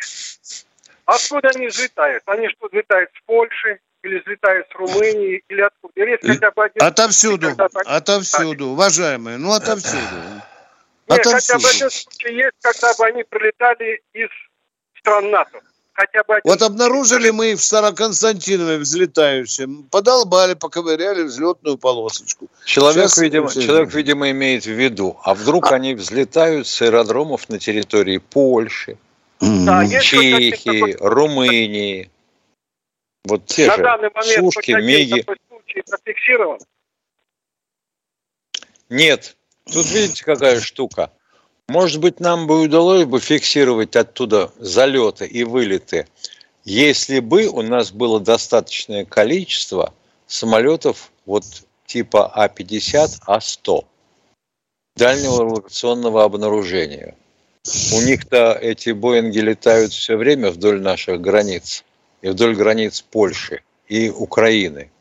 [1.06, 2.24] Откуда они взлетают?
[2.26, 3.80] Они что, взлетают с Польши?
[4.04, 5.44] Или взлетают с Румынии?
[5.50, 5.94] Или откуда?
[5.96, 6.84] Или хотя бы один...
[6.84, 7.48] Отовсюду,
[7.86, 10.00] отовсюду, уважаемые, ну отовсюду.
[11.10, 14.30] Нет, хотя бы один случай есть, когда бы они прилетали из
[15.00, 15.62] стран НАТО
[15.98, 16.40] хотя бы...
[16.44, 22.48] Вот обнаружили мы в Староконстантинове взлетающим, подолбали, поковыряли взлетную полосочку.
[22.66, 25.76] Человек, Сейчас видимо, человек, видимо, имеет в виду, а вдруг а...
[25.76, 28.98] они взлетают с аэродромов на территории Польши,
[29.42, 32.10] да, Чехии, Румынии.
[33.28, 35.26] Вот те на же данный момент сушки, миги.
[38.90, 39.36] Нет,
[39.66, 41.12] тут видите, какая штука.
[41.68, 46.08] Может быть, нам бы удалось бы фиксировать оттуда залеты и вылеты,
[46.64, 49.94] если бы у нас было достаточное количество
[50.28, 51.44] самолетов вот
[51.86, 53.86] типа А-50, А-100
[54.96, 57.16] дальнего локационного обнаружения.
[57.94, 61.84] У них-то эти Боинги летают все время вдоль наших границ
[62.22, 64.92] и вдоль границ Польши и Украины.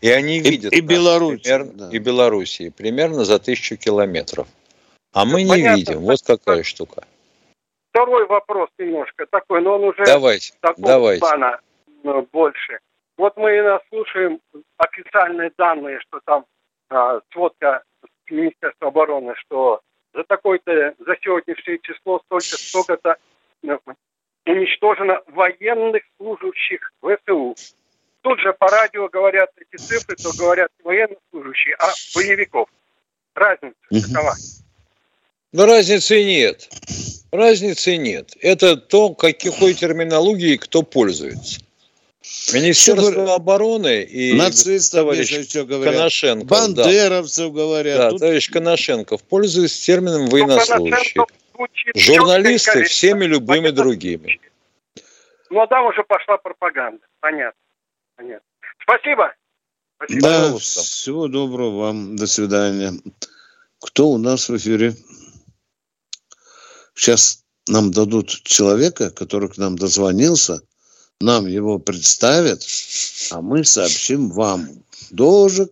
[0.00, 1.90] И они видят и, и Беларусь, примерно, да.
[1.90, 4.46] и Белоруссии примерно за тысячу километров.
[5.12, 5.76] А мы не Понятно.
[5.76, 6.00] видим.
[6.00, 7.04] Вот какая штука.
[7.90, 11.20] Второй вопрос немножко такой, но он уже давайте, такого давайте.
[11.20, 11.60] плана
[12.02, 12.80] ну, больше.
[13.16, 14.40] Вот мы слушаем
[14.76, 16.44] официальные данные, что там
[16.90, 17.84] а, сводка
[18.28, 19.80] Министерства обороны, что
[20.12, 23.16] за такое-то, за сегодняшнее число столько, столько-то
[23.62, 23.80] ну,
[24.46, 27.56] уничтожено военных служащих ВСУ.
[28.22, 32.68] Тут же по радио говорят эти цифры, то говорят не военных служащих, а боевиков.
[33.34, 34.34] Разница какова?
[35.52, 36.68] Но разницы нет.
[37.32, 38.36] Разницы нет.
[38.40, 41.60] Это то, как, какой терминологией кто пользуется.
[42.54, 45.54] Министерство что обороны и Нацистов, товарищ.
[45.54, 46.48] Коношенков.
[46.48, 47.60] Бандеровцев да.
[47.60, 47.98] говорят.
[47.98, 48.20] Да, Тут...
[48.20, 51.20] товарищ Коношенков пользуется термином военнослужащий.
[51.94, 54.40] Журналисты всеми любыми другими.
[55.50, 57.00] Ну, а там уже пошла пропаганда.
[57.20, 57.60] Понятно.
[58.16, 58.46] Понятно.
[58.82, 59.32] Спасибо.
[59.96, 60.20] Спасибо.
[60.20, 62.16] Да, всего доброго вам.
[62.16, 62.92] До свидания.
[63.80, 64.94] Кто у нас в эфире?
[66.94, 70.62] Сейчас нам дадут человека, который к нам дозвонился,
[71.20, 72.62] нам его представят,
[73.30, 74.68] а мы сообщим вам.
[75.10, 75.70] Дожик.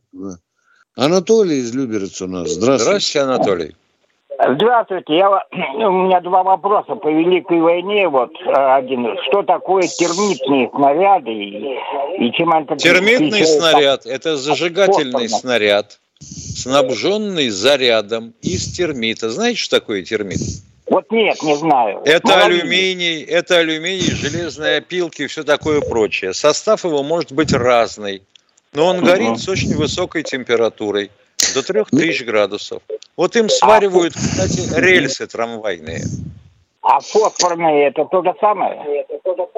[0.94, 2.50] Анатолий из Люберец у нас.
[2.50, 2.84] Здравствуйте.
[2.84, 3.76] Здравствуйте, Анатолий.
[4.48, 5.16] Здравствуйте.
[5.16, 5.28] Я,
[5.86, 8.08] у меня два вопроса по Великой войне.
[8.08, 9.16] Вот один.
[9.28, 11.78] Что такое термитные снаряды и,
[12.18, 12.76] и чем это...
[12.76, 19.30] Термитный снаряд– это зажигательный снаряд, снабженный зарядом из термита.
[19.30, 20.40] Знаете, что такое термит?
[20.88, 22.02] Вот нет, не знаю.
[22.04, 22.62] Это Молодец.
[22.62, 26.34] алюминий, это алюминий, железные опилки и все такое прочее.
[26.34, 28.22] Состав его может быть разный,
[28.74, 31.10] но он горит с очень высокой температурой,
[31.52, 32.82] до 3000 градусов.
[33.16, 36.02] Вот им сваривают, кстати, рельсы трамвайные.
[36.82, 39.06] А фосфорные это то же самое?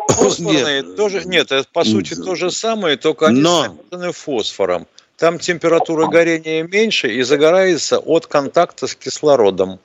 [0.09, 0.97] Фосфорные нет.
[0.97, 3.77] тоже нет, это по сути то же самое, только они Но...
[4.13, 4.87] фосфором.
[5.17, 9.79] Там температура горения меньше и загорается от контакта с кислородом.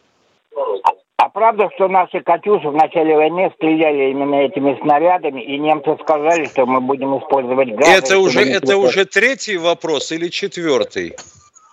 [1.18, 6.46] А правда, что наши «Катюши» в начале войны стреляли именно этими снарядами, и немцы сказали,
[6.46, 7.92] что мы будем использовать газы.
[7.92, 11.16] Это уже, это уже третий вопрос или четвертый?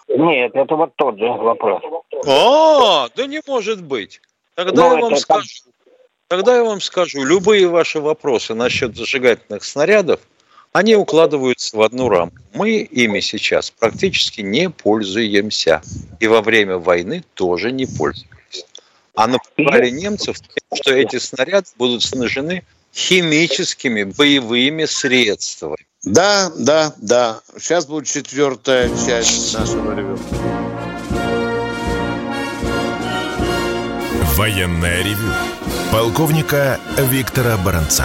[0.09, 1.83] Нет, это вот тот же вопрос.
[2.27, 4.21] А, да не может быть.
[4.55, 5.49] Тогда Но ну, я вам скажу.
[6.29, 10.21] Тогда я вам скажу, любые ваши вопросы насчет зажигательных снарядов,
[10.73, 12.37] они укладываются в одну рамку.
[12.53, 15.83] Мы ими сейчас практически не пользуемся.
[16.21, 18.37] И во время войны тоже не пользуемся
[19.17, 20.37] а напугали немцев,
[20.75, 22.63] что эти снаряды будут снажены
[22.95, 25.86] химическими боевыми средствами.
[26.05, 27.41] Да, да, да.
[27.59, 30.19] Сейчас будет четвертая часть нашего ревю.
[34.37, 35.33] Военная ревю.
[35.91, 38.05] Полковника Виктора Баранца.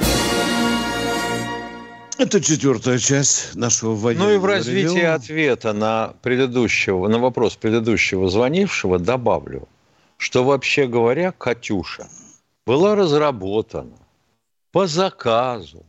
[2.21, 5.15] Это четвертая часть нашего военного Ну и в развитии ревю.
[5.15, 9.67] ответа на предыдущего, на вопрос предыдущего звонившего добавлю,
[10.17, 12.07] что вообще говоря, Катюша
[12.67, 13.97] была разработана
[14.71, 15.83] по заказу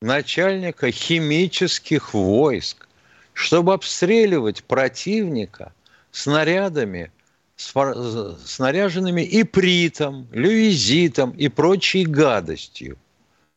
[0.00, 2.88] начальника химических войск,
[3.34, 5.74] чтобы обстреливать противника
[6.12, 7.12] снарядами,
[7.56, 12.96] снаряженными ипритом, люизитом и прочей гадостью.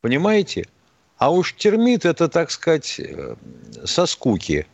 [0.01, 0.65] Понимаете?
[1.17, 3.35] А уж термит это, так сказать, э,
[3.85, 4.67] со скуки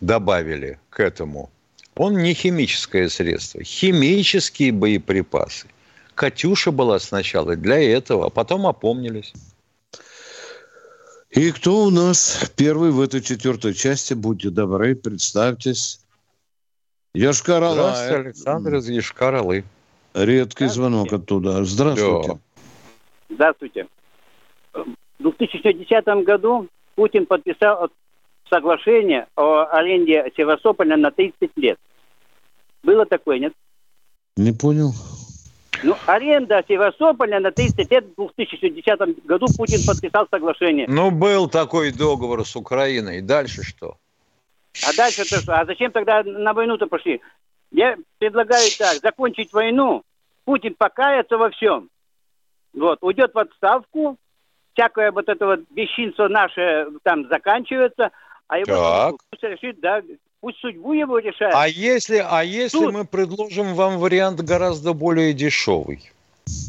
[0.00, 1.50] добавили к этому.
[1.96, 5.66] Он не химическое средство, химические боеприпасы.
[6.14, 9.32] Катюша была сначала для этого, а потом опомнились.
[11.30, 14.14] И кто у нас первый в этой четвертой части?
[14.14, 16.00] Будьте добры, представьтесь.
[17.14, 19.64] Йошкар Здравствуйте, Александр из Ешкар-Олы.
[20.14, 21.64] Редкий звонок оттуда.
[21.64, 22.38] Здравствуйте.
[23.30, 23.86] Здравствуйте.
[25.22, 27.90] В 2010 году Путин подписал
[28.50, 31.78] соглашение о аренде Севастополя на 30 лет.
[32.82, 33.52] Было такое, нет?
[34.36, 34.92] Не понял.
[35.84, 40.86] Ну, аренда Севастополя на 30 лет в 2010 году Путин подписал соглашение.
[40.88, 43.20] Ну, был такой договор с Украиной.
[43.20, 43.96] Дальше что?
[44.84, 45.54] А дальше то что?
[45.54, 47.20] А зачем тогда на войну-то пошли?
[47.70, 50.02] Я предлагаю так, закончить войну,
[50.44, 51.88] Путин покается во всем.
[52.72, 54.18] Вот, уйдет в отставку,
[54.74, 58.10] всякое вот это вот бесчинство наше там заканчивается,
[58.48, 59.14] а его Так.
[59.30, 60.02] пусть решит, да,
[60.40, 61.54] пусть судьбу его решает.
[61.54, 66.10] А если, а если Тут- мы предложим вам вариант гораздо более дешевый?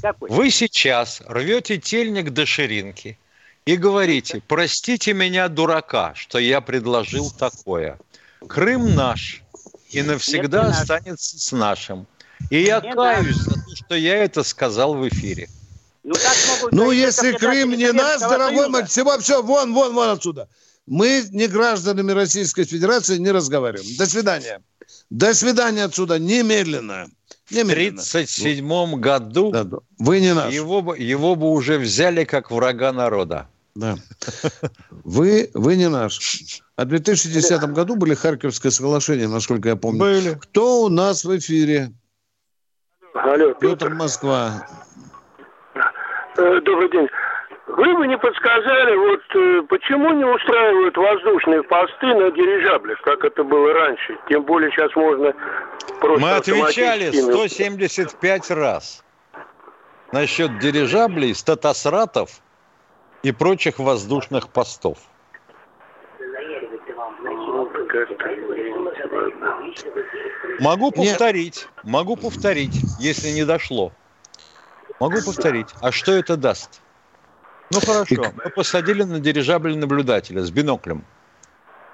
[0.01, 0.29] Какой?
[0.29, 3.17] Вы сейчас рвете тельник до ширинки
[3.65, 7.97] и говорите, простите меня, дурака, что я предложил такое.
[8.47, 9.41] Крым наш
[9.89, 10.81] и навсегда не наш.
[10.81, 12.05] останется с нашим.
[12.49, 15.47] И я Не каюсь за то, что я это сказал в эфире.
[16.03, 16.15] Ну,
[16.49, 20.49] могут Ну, если Крым не наш, Советского дорогой мой, всего, все, вон, вон, вон отсюда.
[20.85, 23.95] Мы не гражданами Российской Федерации не разговариваем.
[23.97, 24.61] До свидания.
[25.09, 27.07] До свидания отсюда, немедленно.
[27.45, 28.01] В Немедленно.
[28.01, 29.77] 1937 году Да, да.
[29.97, 30.53] Вы не наш.
[30.53, 33.47] его, бы- его бы уже взяли как врага народа.
[33.75, 33.97] Да.
[34.91, 36.61] Вы, вы не наш.
[36.75, 39.99] А в 2010 году были Харьковское соглашение, насколько я помню.
[39.99, 40.33] Были.
[40.35, 41.93] Кто у нас в эфире?
[43.13, 44.67] Алло, Петр Москва.
[46.37, 47.07] Э, Добрый день.
[47.67, 53.43] Вы бы не подсказали, вот э, почему не устраивают воздушные посты на дирижаблях, как это
[53.43, 54.17] было раньше?
[54.29, 55.33] Тем более сейчас можно
[56.01, 59.03] просто Мы отвечали автоматическими- 175 раз
[60.11, 62.41] насчет дирижаблей, статосратов
[63.23, 64.97] и прочих воздушных постов.
[70.59, 73.91] Могу повторить, могу повторить, если не дошло.
[75.03, 75.67] Могу повторить.
[75.81, 76.79] А что это даст?
[77.71, 81.03] Ну хорошо, мы посадили на дирижабль наблюдателя с биноклем.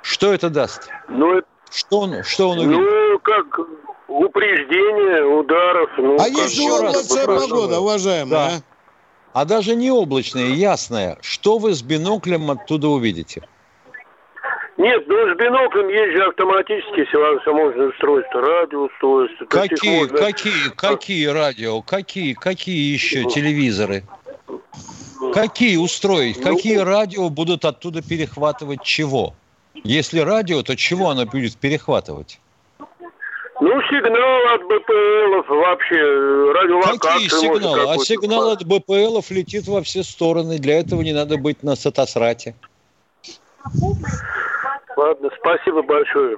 [0.03, 0.89] Что это даст?
[1.07, 1.41] Ну,
[1.71, 2.77] Что он, что он увидит?
[2.79, 3.59] ну, как
[4.07, 5.89] упреждение ударов.
[5.97, 8.29] Ну, А если облачная погода, уважаемые?
[8.29, 8.47] Да.
[8.47, 9.41] а?
[9.41, 11.17] А даже не облачное, ясное.
[11.21, 13.47] Что вы с биноклем оттуда увидите?
[14.79, 19.45] Нет, ну с биноклем есть же автоматические всевозможные устройства, радиоустройства.
[19.45, 24.03] Какие, можно- какие, какие радио, какие, какие еще телевизоры?
[25.33, 26.41] Какие устроить?
[26.41, 29.33] Какие радио будут оттуда перехватывать чего?
[29.83, 32.39] Если радио, то чего оно будет перехватывать?
[33.59, 35.97] Ну, сигнал от БПЛов вообще,
[36.53, 36.97] радиолокации.
[36.97, 37.93] Какие может, сигналы?
[37.93, 40.57] А сигнал от БПЛов летит во все стороны.
[40.57, 42.55] Для этого не надо быть на сатосрате.
[44.99, 46.35] Ладно, спасибо большое.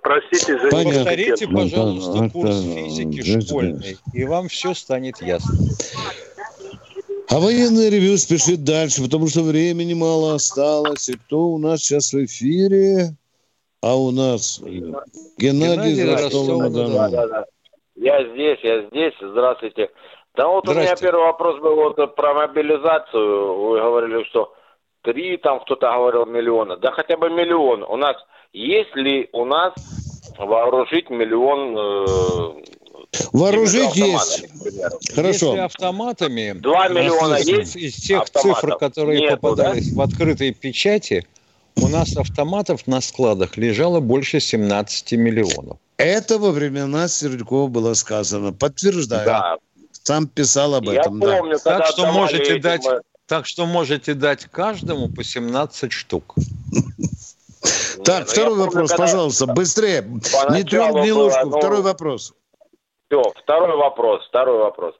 [0.00, 1.00] Простите за Понятно.
[1.00, 5.54] Повторите, Ну, пожалуйста, да, курс это, физики да, школьный, и вам все станет ясно.
[7.28, 11.10] А военное ревю спешит дальше, потому что времени мало осталось.
[11.10, 13.10] И кто у нас сейчас в эфире?
[13.82, 14.96] А у нас Геннадий,
[15.36, 16.98] Геннадий Ростова-на-Дону.
[16.98, 17.10] Ростова-на-Дону.
[17.10, 17.44] Да, да.
[17.96, 19.14] Я здесь, я здесь.
[19.20, 19.90] Здравствуйте.
[20.34, 23.54] Да вот у меня первый вопрос был вот про мобилизацию.
[23.54, 24.54] Вы говорили, что
[25.02, 26.76] три, там кто-то говорил миллиона.
[26.76, 27.82] Да хотя бы миллион.
[27.82, 28.16] У нас
[28.52, 29.72] есть ли у нас
[30.38, 32.62] вооружить миллион э,
[33.32, 34.46] Вооружить есть.
[34.62, 34.98] примеру?
[35.14, 35.46] Хорошо.
[35.48, 38.60] Если автоматами, Два миллиона из, есть из тех автоматов?
[38.60, 41.26] цифр, которые Нету, попадались в открытой печати,
[41.76, 45.78] у нас автоматов на складах лежало больше 17 миллионов.
[45.96, 48.52] Это во времена Сердюкова было сказано.
[48.52, 49.26] Подтверждаю.
[49.26, 49.56] Да.
[49.92, 51.18] Сам писал об Я этом.
[51.18, 51.38] да.
[51.38, 55.92] помню, когда Так что можете этим, дать, э, так что можете дать каждому по 17
[55.92, 56.34] штук.
[58.04, 60.02] Так, ну, второй я помню, вопрос, когда- пожалуйста, быстрее.
[60.50, 61.46] Не трем ни было, ложку.
[61.50, 62.32] ну, Второй вопрос.
[63.10, 64.94] Все, второй вопрос, второй вопрос.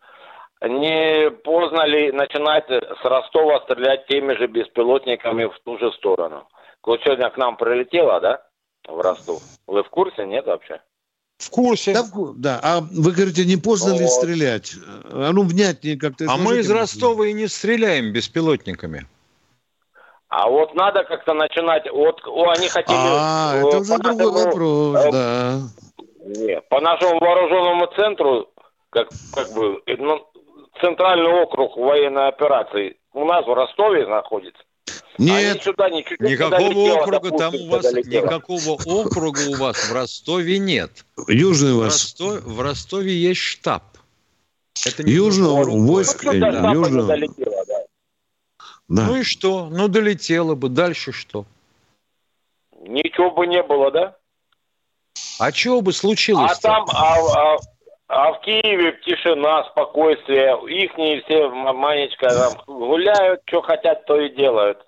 [0.63, 6.49] не поздно ли начинать с Ростова стрелять теми же беспилотниками в ту же сторону?
[6.83, 8.43] Вот сегодня к нам прилетело, да,
[8.89, 9.41] в Ростов?
[9.67, 10.81] Вы в курсе, нет вообще?
[11.39, 11.93] В курсе.
[11.93, 12.05] Да,
[12.37, 14.01] да, а вы говорите, не поздно вот.
[14.01, 14.75] ли стрелять?
[15.11, 16.27] А ну, внятнее как-то.
[16.29, 19.07] А мы из Ростова и не стреляем беспилотниками.
[20.29, 21.91] А вот надо как-то начинать.
[21.91, 22.97] Вот о, они хотели.
[22.99, 25.61] А, э, это уже другой вопрос, э, да.
[26.27, 28.51] Нет, по нашему вооруженному центру,
[28.91, 30.27] как, как бы, ну,
[30.81, 34.63] центральный округ военной операции у нас в Ростове находится.
[35.19, 38.25] Нет, сюда ничуть никакого округа там у вас, долетело.
[38.25, 41.05] никакого округа у вас в Ростове нет.
[41.27, 41.95] Южный в вас.
[41.95, 43.83] Ростове, в Ростове есть штаб.
[44.87, 46.33] Это не Южного войска.
[46.33, 47.09] Ну, да, Южного.
[47.09, 47.79] Долетело, да.
[48.89, 49.07] Да.
[49.07, 49.69] Ну и что?
[49.71, 50.69] Ну долетело бы.
[50.69, 51.45] Дальше что?
[52.81, 54.17] Ничего бы не было, да?
[55.39, 56.53] А чего бы случилось?
[56.53, 57.57] А там, а, а,
[58.09, 60.57] а в Киеве тишина, спокойствие.
[60.67, 64.79] Ихние все манечка там гуляют, что хотят, то и делают.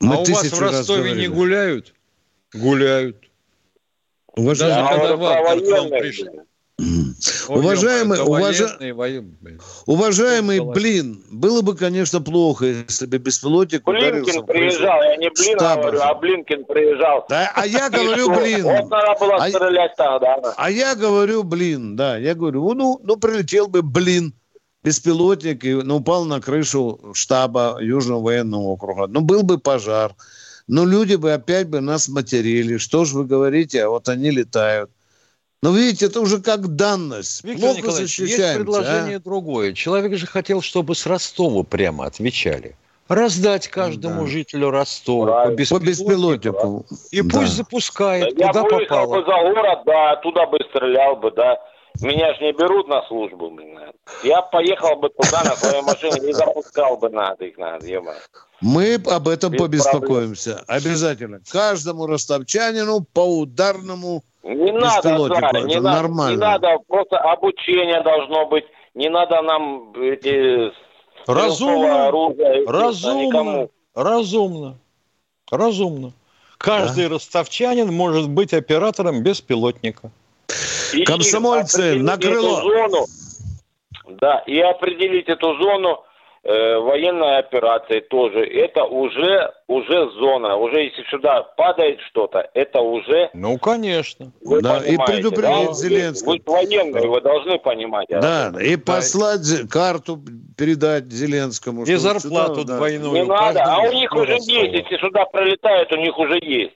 [0.00, 1.94] Мы а у вас в Ростове не гуляют?
[2.52, 3.16] Гуляют.
[4.34, 6.46] Уважаемый, Даже когда Вагнер к вам
[7.22, 7.54] пришли.
[7.54, 8.78] Уважаемый, уважа...
[9.86, 16.00] уважаемый, блин, было бы, конечно, плохо, если бы беспилотник Блинкин приезжал, я не Блин говорю,
[16.00, 17.24] а Блинкин приезжал.
[17.28, 18.64] Да, а я говорю, блин.
[18.64, 20.36] Вот надо было а стрелять тогда.
[20.56, 24.34] А я говорю, блин, да, я говорю, ну, ну прилетел бы, блин,
[24.82, 29.06] беспилотник и ну, упал на крышу штаба Южного военного округа.
[29.06, 30.14] Ну, был бы пожар.
[30.68, 32.76] Но люди бы опять бы нас материли.
[32.78, 34.90] Что же вы говорите, а вот они летают.
[35.62, 37.44] Но видите, это уже как данность.
[37.44, 39.20] Виктор Плохо Николаевич, есть предложение а?
[39.20, 39.72] другое.
[39.74, 42.74] Человек же хотел, чтобы с Ростова прямо отвечали.
[43.06, 44.26] Раздать каждому да.
[44.26, 45.78] жителю Ростова по беспилотнику.
[45.78, 46.86] По беспилотнику.
[47.12, 47.38] И да.
[47.38, 49.06] пусть запускает, да, куда я попало.
[49.06, 51.58] бы за город, да, туда бы стрелял бы, да.
[52.00, 53.78] Меня же не берут на службу, блин.
[54.24, 58.14] Я поехал бы туда на своей машине и запускал бы надо их, надо, ема.
[58.60, 60.62] Мы об этом Без побеспокоимся.
[60.66, 60.76] Проблем.
[60.76, 61.40] Обязательно.
[61.50, 66.34] Каждому ростовчанину по ударному не надо, да, не, нормально.
[66.34, 68.64] не надо, просто обучение должно быть.
[68.94, 70.72] Не надо нам эти
[71.26, 74.78] разумно, оружие, разумно, разумно,
[75.50, 76.12] разумно.
[76.58, 77.14] Каждый да.
[77.14, 80.10] ростовчанин может быть оператором беспилотника.
[80.92, 82.60] И Комсомольцы на крыло.
[82.60, 83.06] Зону,
[84.20, 86.04] да, и определить эту зону
[86.44, 88.44] э, военной операции тоже.
[88.44, 90.56] Это уже, уже зона.
[90.56, 93.30] Уже если сюда падает что-то, это уже...
[93.34, 94.32] Ну, конечно.
[94.42, 95.74] Вы да, и предупредить да?
[95.74, 96.32] Зеленского.
[96.32, 98.08] Вы, вы военные, вы должны понимать.
[98.08, 100.20] Да, да и послать карту,
[100.56, 101.84] передать Зеленскому.
[101.84, 103.12] И зарплату сюда, двойную.
[103.12, 104.74] Не надо, а у них уже есть.
[104.74, 106.74] Если сюда пролетает, у них уже есть.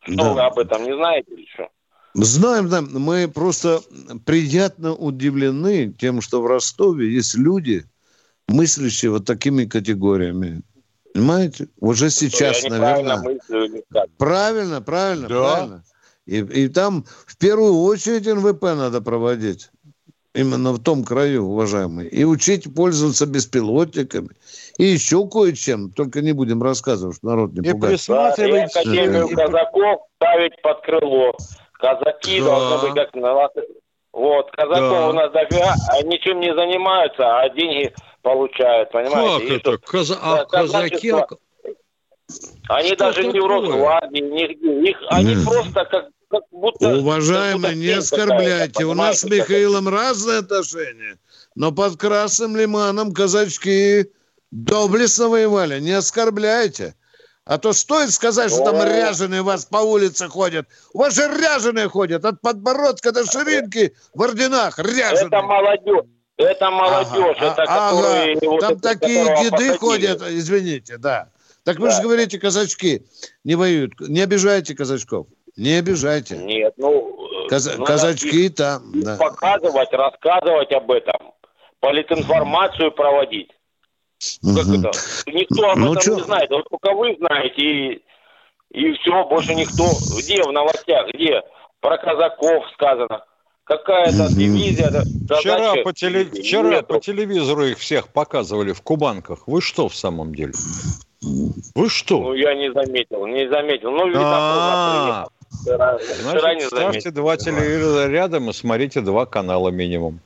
[0.00, 0.32] Что да.
[0.32, 1.68] вы об этом не знаете или что?
[2.14, 3.80] Знаем, да, мы просто
[4.24, 7.84] приятно удивлены тем, что в Ростове есть люди,
[8.48, 10.62] мыслящие вот такими категориями.
[11.12, 11.68] Понимаете?
[11.80, 13.18] Уже сейчас, Я наверное.
[13.18, 13.84] Мыслю,
[14.18, 15.54] правильно, правильно, да.
[15.54, 15.84] правильно.
[16.26, 19.70] И, и там в первую очередь НВП надо проводить.
[20.34, 22.08] Именно в том краю, уважаемые.
[22.08, 24.30] И учить пользоваться беспилотниками.
[24.78, 25.92] И еще кое-чем.
[25.92, 27.94] Только не будем рассказывать, что народ не и пугает.
[27.94, 28.72] Присматривать...
[28.74, 31.36] Да, и Академию казаков ставить под крыло.
[31.74, 32.46] Казаки да.
[32.46, 33.64] должны быть как
[34.12, 35.08] Вот, казаков да.
[35.10, 39.46] у нас дофига, а ничем не занимаются, а деньги получают, понимаете?
[39.46, 39.78] Как это?
[39.86, 40.18] Каза...
[40.20, 41.12] А казаки...
[42.68, 43.32] Они что даже такое?
[43.32, 44.90] не в Росгвардии, нигде.
[44.90, 45.44] Их, они mm.
[45.44, 46.96] просто как, как будто...
[46.96, 48.84] Уважаемые, как не оскорбляйте.
[48.84, 51.18] У нас с Михаилом разные отношения.
[51.54, 54.10] Но под Красным Лиманом казачки
[54.50, 55.78] доблестно воевали.
[55.80, 56.94] Не оскорбляйте.
[57.44, 60.66] А то стоит сказать, что там ряженые у вас по улице ходят.
[60.94, 64.78] У вас же ряженые ходят от подбородка до ширинки в орденах.
[64.78, 65.26] Ряженые.
[65.26, 66.06] Это молодежь.
[66.36, 68.36] Это молодежь, ага, это ага, которые...
[68.36, 68.50] Ага.
[68.50, 69.76] Вот там это, такие деды посадили.
[69.76, 71.28] ходят, извините, да.
[71.64, 71.96] Так вы да.
[71.96, 73.02] же говорите, казачки
[73.44, 73.92] не воюют.
[74.00, 75.26] Не обижайте казачков.
[75.56, 76.36] Не обижайте.
[76.36, 77.16] Нет, ну...
[77.48, 77.76] Каз...
[77.76, 79.16] ну казачки там, да.
[79.16, 81.32] Показывать, рассказывать об этом.
[81.80, 83.50] Политинформацию проводить.
[84.42, 84.54] Угу.
[84.54, 84.90] Как это?
[85.30, 86.14] Никто об ну, этом чё?
[86.16, 86.50] не знает.
[86.50, 88.02] Вот только вы знаете, и,
[88.70, 89.84] и все, больше никто.
[90.18, 91.42] Где в новостях, где?
[91.80, 93.24] Про казаков сказано.
[93.64, 94.90] Какая-то дивизия.
[95.38, 96.26] Вчера, по, теле...
[96.26, 99.48] Вчера по телевизору их всех показывали в Кубанках.
[99.48, 100.52] Вы что в самом деле?
[101.74, 102.20] Вы что?
[102.20, 103.90] Ну, я не заметил, не заметил.
[103.90, 105.26] Ну, видно,
[106.54, 110.20] не ставьте два телевизора рядом и смотрите два канала минимум.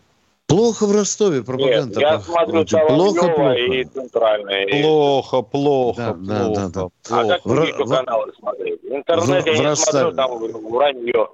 [0.48, 2.00] Плохо в Ростове пропаганда.
[2.00, 3.52] Нет, я смотрю плохо, плохо.
[3.52, 4.82] и центральные.
[4.82, 6.60] Плохо, плохо, да, плохо.
[6.60, 6.88] Да, да, да.
[7.10, 7.90] А как другие в...
[7.90, 8.82] каналы смотреть?
[8.82, 11.28] В интернете в, я в не смотрю, там вранье.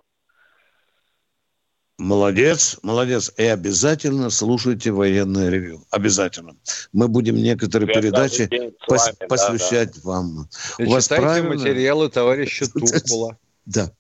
[1.99, 3.33] Молодец, молодец.
[3.37, 5.85] И обязательно слушайте военное ревю.
[5.91, 6.57] Обязательно.
[6.93, 10.49] Мы будем некоторые Я передачи пос- вами, да, посвящать вам.
[10.79, 13.39] И У вас читайте правильно- материалы товарища Туркула.
[13.65, 13.93] Да.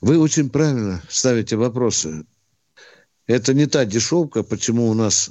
[0.00, 2.24] Вы очень правильно ставите вопросы.
[3.28, 5.30] Это не та дешевка, почему у нас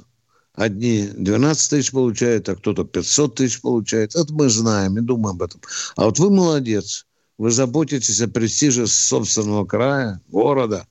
[0.54, 4.14] одни 12 тысяч получают, а кто-то 500 тысяч получает.
[4.16, 5.60] Это мы знаем и думаем об этом.
[5.96, 7.04] А вот вы молодец.
[7.36, 10.86] Вы заботитесь о престиже собственного края, города,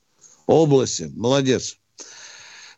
[0.51, 1.11] области.
[1.15, 1.77] Молодец.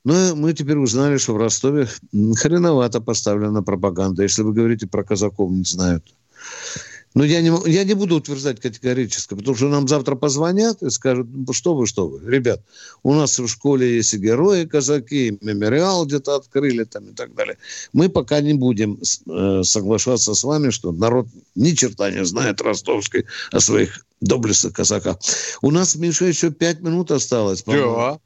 [0.03, 1.87] Ну, и мы теперь узнали, что в Ростове
[2.35, 4.23] хреновато поставлена пропаганда.
[4.23, 6.13] Если вы говорите про казаков, не знают.
[7.15, 11.27] Но я не, я не буду утверждать категорически, потому что нам завтра позвонят и скажут,
[11.31, 12.61] ну, что вы, что вы, ребят,
[13.03, 17.35] у нас в школе есть и герои, казаки, и мемориал где-то открыли там и так
[17.35, 17.57] далее.
[17.93, 23.25] Мы пока не будем э, соглашаться с вами, что народ ни черта не знает ростовской
[23.51, 25.17] о своих доблестных казаках.
[25.61, 27.63] У нас, Миша, еще пять минут осталось.
[27.63, 27.95] по-моему.
[27.95, 28.17] Да.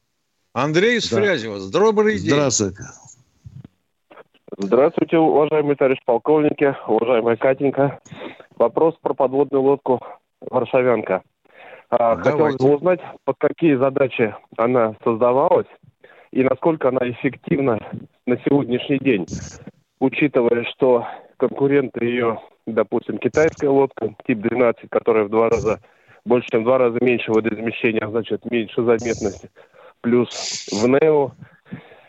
[0.53, 1.17] Андрей из Да.
[1.17, 2.31] Фрязева, добрый день.
[2.31, 2.83] Здравствуйте.
[4.57, 7.99] Здравствуйте, уважаемые товарищ полковники, уважаемая Катенька.
[8.57, 10.01] Вопрос про подводную лодку
[10.41, 11.21] «Варшавянка».
[11.89, 15.67] А, Хотелось бы узнать, под какие задачи она создавалась
[16.31, 17.79] и насколько она эффективна
[18.25, 19.25] на сегодняшний день,
[19.99, 25.79] учитывая, что конкуренты ее, допустим, китайская лодка тип 12, которая в два раза
[26.25, 29.49] больше, чем в два раза меньше водоизмещения, а значит, меньше заметности,
[30.01, 31.31] плюс в Нео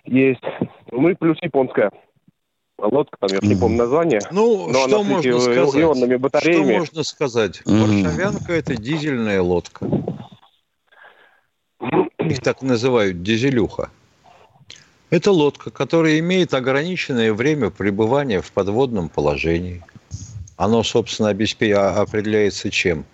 [0.05, 0.43] есть,
[0.91, 1.93] ну и плюс японская
[2.79, 4.23] лодка, там, я уж не помню название.
[4.33, 5.83] Ну, но что она можно сказать?
[5.83, 6.65] ионными батареями.
[6.65, 7.63] Что можно сказать?
[7.65, 7.81] Мгм.
[7.83, 9.87] Варшавянка– это дизельная лодка.
[12.19, 13.91] Их так называют дизелюха.
[15.11, 19.83] Это лодка, которая имеет ограниченное время пребывания в подводном положении.
[20.59, 23.05] Оно, собственно, обеспе- а- определяется чем?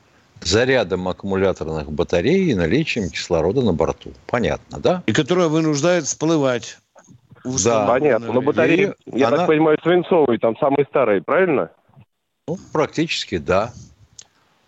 [0.42, 4.12] Зарядом аккумуляторных батарей и наличием кислорода на борту.
[4.26, 5.02] Понятно, да?
[5.06, 6.78] И которая вынуждает всплывать.
[7.64, 7.86] Да.
[7.86, 8.32] Понятно.
[8.32, 11.70] Но батареи, И я она- так понимаю, свинцовые, там самые старые, правильно?
[12.48, 13.72] Ну, практически, да.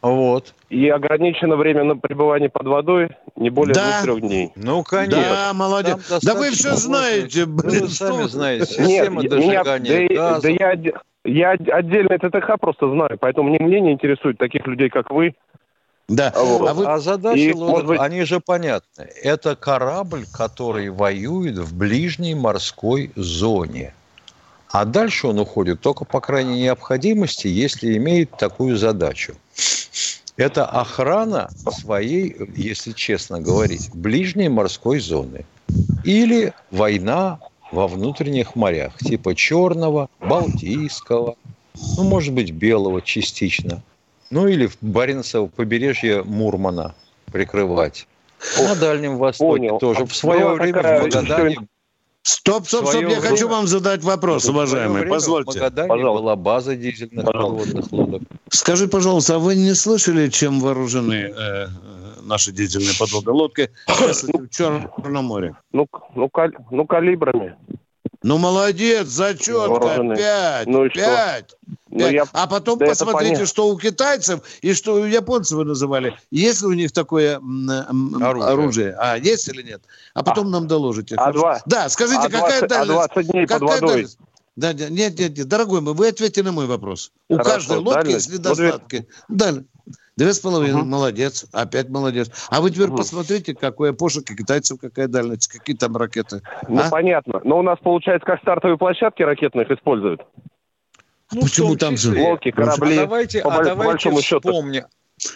[0.02, 0.54] Вот.
[0.68, 4.02] И ограничено время на пребывание под водой не более Да.
[4.02, 4.52] двух-трех дней.
[4.54, 5.22] Ну, конечно.
[5.22, 5.98] Да, молодец.
[6.22, 7.88] Да вы все знаете, Вы блин.
[7.88, 10.42] сами знаете, Нет, система меня, дожигания да, и- газа.
[10.42, 10.76] да я,
[11.26, 15.34] я отде- отдельно ТТХ просто знаю, поэтому мне мнение интересует таких людей, как вы.
[16.08, 16.32] Да.
[16.36, 16.68] Вот.
[16.68, 19.08] А, вы- задачи и, может быть- они же понятны.
[19.22, 23.92] Это корабль, который воюет в ближней морской зоне.
[24.70, 29.34] А дальше он уходит только по крайней необходимости, если имеет такую задачу.
[30.36, 35.46] Это охрана своей, если честно говорить, ближней морской зоны.
[36.04, 37.38] Или война
[37.76, 41.36] во внутренних морях, типа Черного, Балтийского,
[41.96, 43.82] ну, может быть, Белого частично.
[44.30, 46.94] Ну, или в Баренцево побережье Мурмана
[47.30, 48.06] прикрывать.
[48.58, 49.78] На Дальнем Востоке Понял.
[49.78, 50.00] тоже.
[50.00, 51.56] А В свое время такая в Магадане...
[52.22, 55.52] Стоп, стоп, стоп, я хочу время- вам задать вопрос, уважаемый, время позвольте.
[55.52, 56.22] В Магадане Пожалуйста.
[56.22, 58.22] была база дизельных подводных лодок.
[58.48, 61.68] Скажи, пожалуйста, а вы не слышали, чем вооружены э,
[62.26, 65.56] наши дизельные подводные лодки в Черном море?
[65.72, 67.56] Ну, ну, каль- ну, калибрами.
[68.22, 70.16] Ну, молодец, зачетка, Вооружены.
[70.16, 71.00] пять, Ну и что?
[71.00, 71.54] пять.
[71.90, 76.16] Ну, я- А потом да посмотрите, что у китайцев и что у японцев вы называли.
[76.30, 77.36] Есть ли у них такое
[78.20, 78.44] Оружие.
[78.48, 78.96] оружие?
[78.98, 79.82] А, есть или нет?
[80.14, 81.14] А потом нам доложите.
[81.16, 82.96] а два- Да, скажите, а какая 20 а дальность?
[83.14, 83.88] 20 дней под Какая водой?
[83.94, 84.18] дальность?
[84.56, 87.12] Да, нет, нет, нет, дорогой мой, вы ответьте на мой вопрос.
[87.28, 88.14] У Хорошо, каждой лодки дальность.
[88.28, 89.08] есть Ну, недостатки.
[89.28, 89.64] Далее.
[90.16, 92.30] Две с половиной, молодец, опять молодец.
[92.48, 92.96] А вы теперь Мгм.
[92.96, 96.40] посмотрите, какой пошек, и китайцев какая дальность, какие там ракеты.
[96.68, 96.88] Ну, А?
[96.88, 97.40] понятно.
[97.44, 100.22] Но у нас, получается, как стартовые площадки ракетных используют.
[101.32, 102.18] Ну, Почему там же-.
[102.18, 102.96] Лодки, корабли.
[102.96, 104.48] А давайте, по а давайте большому счету.
[104.48, 104.84] вспомним.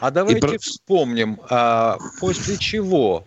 [0.01, 3.25] А давайте про- вспомним, а, после чего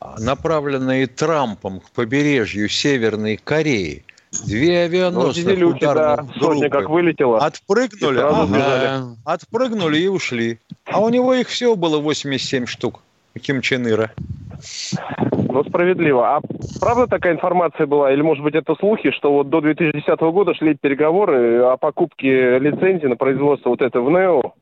[0.00, 4.04] а, направленные Трампом к побережью Северной Кореи
[4.46, 7.38] две Ну, авианосных дизелюки, да, ударных сотня как группы вылетела.
[7.38, 10.58] отпрыгнули, И ага, отпрыгнули и ушли.
[10.86, 13.00] А у него их всего было 87 штук.
[13.40, 14.10] Ким Чен Ира.
[15.32, 16.36] Ну, справедливо.
[16.36, 16.40] А
[16.80, 20.74] правда такая информация была, или, может быть, это слухи, что вот до 2010 года шли
[20.74, 24.52] переговоры о покупке лицензии на производство вот это в НЕО,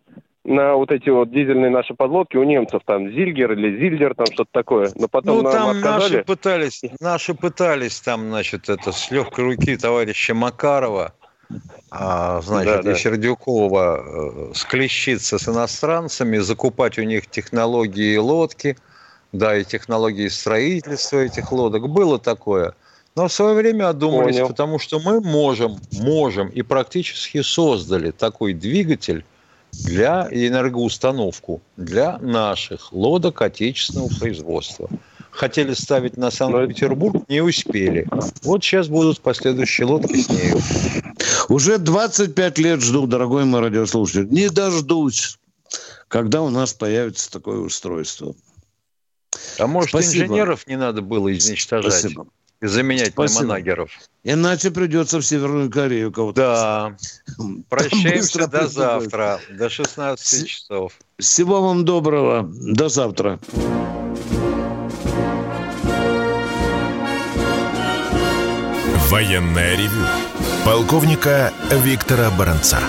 [0.48, 4.50] на вот эти вот дизельные наши подлодки у немцев, там, Зильгер или Зильдер, там что-то
[4.52, 4.90] такое.
[4.94, 6.12] Но потом Ну, нам там отказали.
[6.16, 11.12] наши пытались, наши пытались там, значит, это с легкой руки товарища Макарова,
[11.90, 12.92] а, значит, Да, да.
[12.92, 18.76] и Сердюкова э, склещиться с иностранцами, закупать у них технологии и лодки,
[19.32, 21.88] да, и технологии строительства этих лодок.
[21.88, 22.74] Было такое.
[23.16, 24.48] Но в свое время одумались, Понял.
[24.48, 29.24] потому что мы можем, можем и практически создали такой двигатель
[29.84, 34.88] для энергоустановку для наших лодок отечественного производства.
[35.30, 38.08] хотели ставить на Санкт-Петербург, не успели.
[38.42, 40.58] Вот сейчас будут последующие лодки с нею.
[41.48, 44.28] Уже 25 лет жду, дорогой мой радиослушатель.
[44.28, 45.38] Не дождусь,
[46.08, 48.34] когда у нас появится такое устройство.
[49.58, 50.24] А может, Спасибо.
[50.24, 51.92] инженеров не надо было изничтожать?
[51.92, 52.26] Спасибо.
[52.60, 53.42] И заменять Спасибо.
[53.42, 53.90] на манагеров.
[54.24, 56.40] Иначе придется в Северную Корею кого-то.
[56.40, 56.96] Да.
[57.68, 60.92] Прощаемся до завтра, до 16 часов.
[61.18, 62.48] Всего вам доброго.
[62.52, 63.38] До завтра.
[69.08, 70.04] Военная ревю.
[70.64, 72.80] Полковника Виктора Баранца.